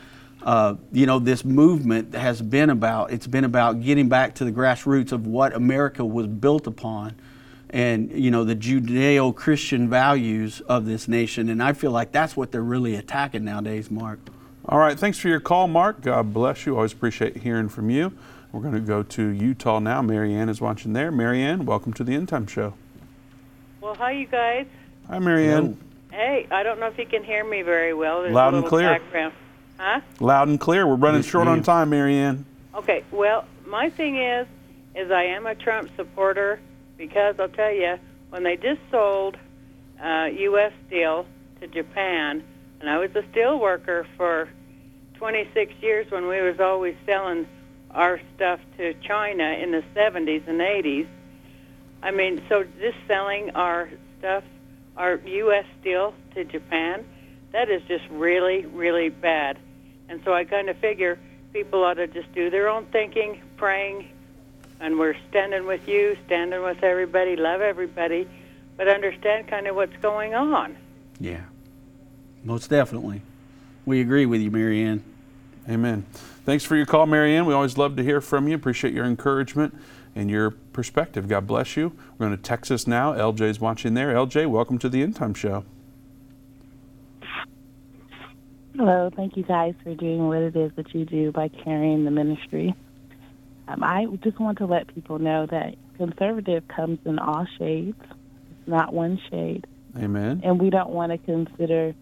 [0.44, 3.12] uh, you know this movement has been about.
[3.12, 7.16] It's been about getting back to the grassroots of what America was built upon,
[7.72, 11.50] and you know the Judeo-Christian values of this nation.
[11.50, 14.20] And I feel like that's what they're really attacking nowadays, Mark.
[14.68, 16.02] All right, thanks for your call, Mark.
[16.02, 16.76] God bless you.
[16.76, 18.12] Always appreciate hearing from you.
[18.52, 20.02] We're going to go to Utah now.
[20.02, 21.12] Marianne is watching there.
[21.12, 22.74] Marianne, welcome to the End Time Show.
[23.82, 24.66] Well, hi, you guys.
[25.08, 25.78] Hi, Marianne.
[26.16, 28.22] Hey, I don't know if you can hear me very well.
[28.22, 29.00] There's Loud a and little clear.
[29.00, 29.34] Background.
[29.78, 30.00] Huh?
[30.22, 30.88] Loud and clear.
[30.88, 32.46] We're running short on time, Marianne.
[32.74, 33.04] Okay.
[33.12, 34.48] Well, my thing is,
[34.96, 36.62] is I am a Trump supporter
[36.96, 38.00] because I'll tell you,
[38.30, 39.36] when they just sold
[40.02, 40.72] uh, U.S.
[40.88, 41.26] Steel
[41.60, 42.42] to Japan,
[42.80, 44.48] and I was a steel worker for
[45.16, 47.46] 26 years when we was always selling
[47.92, 51.08] our stuff to China in the 70s and 80s.
[52.02, 53.90] I mean, so just selling our
[54.20, 54.46] stuff,
[54.98, 55.66] our U.S.
[55.80, 57.06] steel to Japan,
[57.52, 59.58] that is just really, really bad.
[60.10, 61.20] And so I kind of figure
[61.54, 64.10] people ought to just do their own thinking, praying,
[64.80, 68.28] and we're standing with you, standing with everybody, love everybody,
[68.78, 70.76] but understand kind of what's going on.
[71.20, 71.42] Yeah,
[72.44, 73.22] most definitely.
[73.86, 75.04] We agree with you, Marianne.
[75.70, 76.06] Amen.
[76.46, 77.46] Thanks for your call, Marianne.
[77.46, 78.56] We always love to hear from you.
[78.56, 79.74] Appreciate your encouragement
[80.16, 81.28] and your perspective.
[81.28, 81.92] God bless you.
[82.18, 83.14] We're going to Texas now.
[83.14, 84.14] LJ's watching there.
[84.14, 85.66] LJ, welcome to the End Time Show.
[88.76, 92.12] Hello, thank you guys for doing what it is that you do by carrying the
[92.12, 92.76] ministry.
[93.68, 97.98] Um, I just want to let people know that conservative comes in all shades.
[98.02, 99.66] It's not one shade.
[99.98, 100.42] Amen.
[100.44, 101.96] And we don't want to consider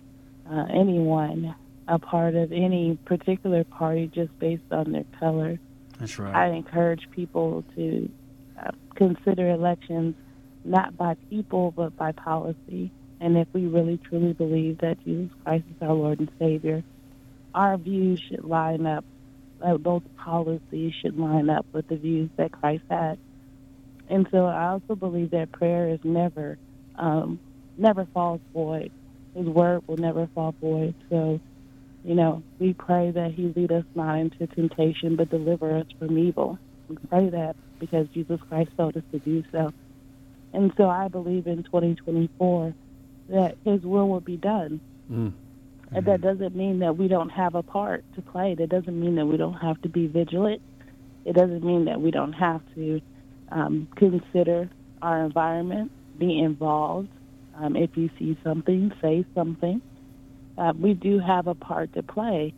[0.49, 1.53] uh, anyone
[1.87, 5.59] a part of any particular party just based on their color.
[6.03, 6.35] That's right.
[6.35, 8.11] I encourage people to
[8.61, 10.15] uh, consider elections
[10.65, 12.91] not by people but by policy.
[13.21, 16.83] And if we really truly believe that Jesus Christ is our Lord and Savior,
[17.55, 19.05] our views should line up,
[19.63, 23.17] uh, those policies should line up with the views that Christ had.
[24.09, 26.57] And so I also believe that prayer is never,
[26.95, 27.39] um,
[27.77, 28.91] never falls void.
[29.35, 30.95] His word will never fall void.
[31.09, 31.39] So,
[32.03, 36.17] you know, we pray that He lead us not into temptation, but deliver us from
[36.17, 36.57] evil.
[36.89, 39.71] We pray that because Jesus Christ told us to do so.
[40.53, 42.73] And so I believe in 2024
[43.29, 44.81] that His will will be done.
[45.11, 45.33] Mm.
[45.95, 48.55] And that doesn't mean that we don't have a part to play.
[48.55, 50.61] That doesn't mean that we don't have to be vigilant.
[51.23, 52.99] It doesn't mean that we don't have to
[53.51, 54.69] um, consider
[55.01, 57.09] our environment, be involved.
[57.55, 59.81] Um, if you see something, say something.
[60.57, 62.53] Uh, we do have a part to play.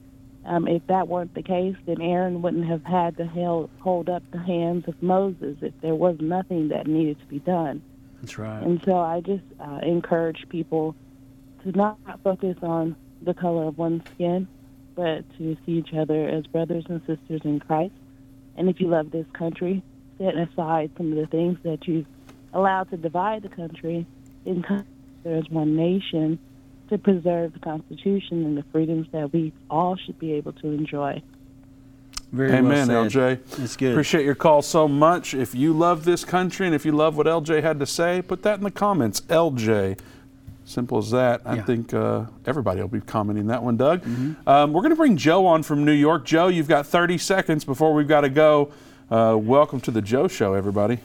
[0.45, 4.23] Um, if that weren't the case, then Aaron wouldn't have had to held, hold up
[4.31, 7.81] the hands of Moses if there was nothing that needed to be done.
[8.21, 8.61] That's right.
[8.61, 10.95] And so I just uh, encourage people
[11.63, 14.47] to not focus on the color of one's skin,
[14.93, 17.93] but to see each other as brothers and sisters in Christ.
[18.55, 19.83] And if you love this country,
[20.17, 22.05] set aside some of the things that you've
[22.53, 24.05] allowed to divide the country
[24.45, 24.85] and come
[25.23, 26.39] together as one nation
[26.89, 31.21] to preserve the Constitution and the freedoms that we all should be able to enjoy.
[32.31, 33.05] Very Amen, well.
[33.05, 33.39] LJ.
[33.57, 33.91] That's good.
[33.91, 35.33] Appreciate your call so much.
[35.33, 38.43] If you love this country and if you love what LJ had to say, put
[38.43, 39.21] that in the comments.
[39.21, 39.97] LJ.
[40.65, 41.41] Simple as that.
[41.45, 41.63] I Yeah.
[41.63, 44.01] think uh, everybody will be commenting that one, Doug.
[44.01, 44.49] Mm-hmm.
[44.49, 46.25] Um, we're going to bring Joe on from New York.
[46.25, 48.71] Joe, you've got 30 seconds before we've got to go.
[49.09, 50.97] Uh, welcome to the Joe Show, everybody.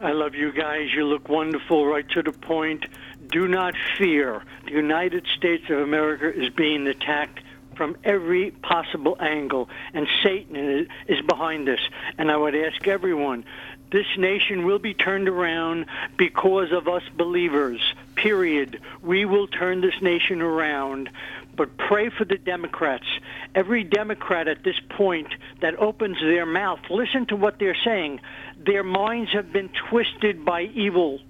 [0.00, 0.88] I love you guys.
[0.96, 2.84] You look wonderful, right to the point.
[3.32, 4.42] Do not fear.
[4.66, 7.40] The United States of America is being attacked
[7.76, 11.80] from every possible angle, and Satan is- behind this.
[12.18, 13.44] And I would ask everyone
[13.90, 17.80] this nation will be turned around because of us believers,
[18.14, 18.80] period.
[19.02, 21.10] We will turn this nation around.
[21.54, 23.06] But pray for the Democrats.
[23.54, 25.28] Every Democrat at this point
[25.60, 28.20] that opens their mouth, listen to what they're saying.
[28.58, 31.20] Their minds have been twisted by evil.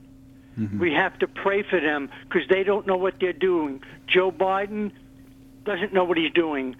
[0.59, 0.78] Mm-hmm.
[0.78, 3.82] We have to pray for them because they don't know what they're doing.
[4.07, 4.92] Joe Biden
[5.64, 6.76] doesn't know what he's doing.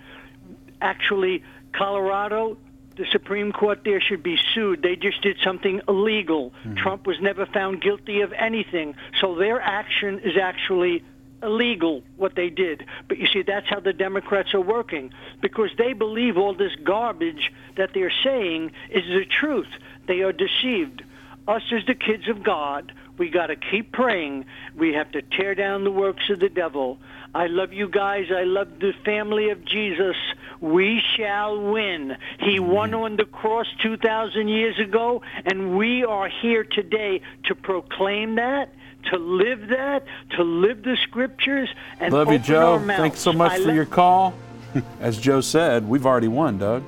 [0.81, 1.43] Actually,
[1.73, 2.59] Colorado,
[2.97, 4.83] the Supreme Court there should be sued.
[4.83, 6.51] They just did something illegal.
[6.51, 6.77] Mm-hmm.
[6.77, 8.95] Trump was never found guilty of anything.
[9.21, 11.05] So their action is actually
[11.43, 12.87] illegal, what they did.
[13.09, 17.53] But you see, that's how the Democrats are working because they believe all this garbage
[17.77, 19.69] that they're saying is the truth.
[20.07, 21.03] They are deceived.
[21.49, 24.47] Us as the kids of God, we got to keep praying.
[24.77, 26.99] We have to tear down the works of the devil.
[27.35, 28.27] I love you guys.
[28.31, 30.17] I love the family of Jesus.
[30.61, 32.17] We shall win.
[32.41, 38.35] He won on the cross 2,000 years ago, and we are here today to proclaim
[38.37, 38.71] that,
[39.11, 40.05] to live that,
[40.37, 41.69] to live the scriptures,
[42.01, 42.79] and love you, Joe.
[42.87, 44.35] Thanks so much I for love- your call.
[45.01, 46.83] As Joe said, we've already won, Doug.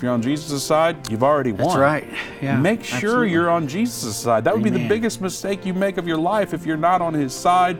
[0.00, 1.66] If you're on Jesus' side, you've already won.
[1.66, 2.08] That's right.
[2.40, 3.32] Yeah, Make sure absolutely.
[3.32, 4.44] you're on Jesus' side.
[4.44, 7.12] That would be the biggest mistake you make of your life if you're not on
[7.12, 7.78] his side.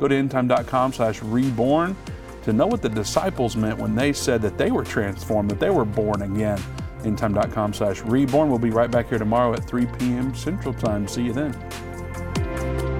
[0.00, 1.96] Go to endtime.com slash reborn
[2.42, 5.70] to know what the disciples meant when they said that they were transformed, that they
[5.70, 6.60] were born again.
[7.02, 8.50] Endtime.com slash reborn.
[8.50, 10.34] We'll be right back here tomorrow at 3 p.m.
[10.34, 11.06] Central Time.
[11.06, 12.99] See you then.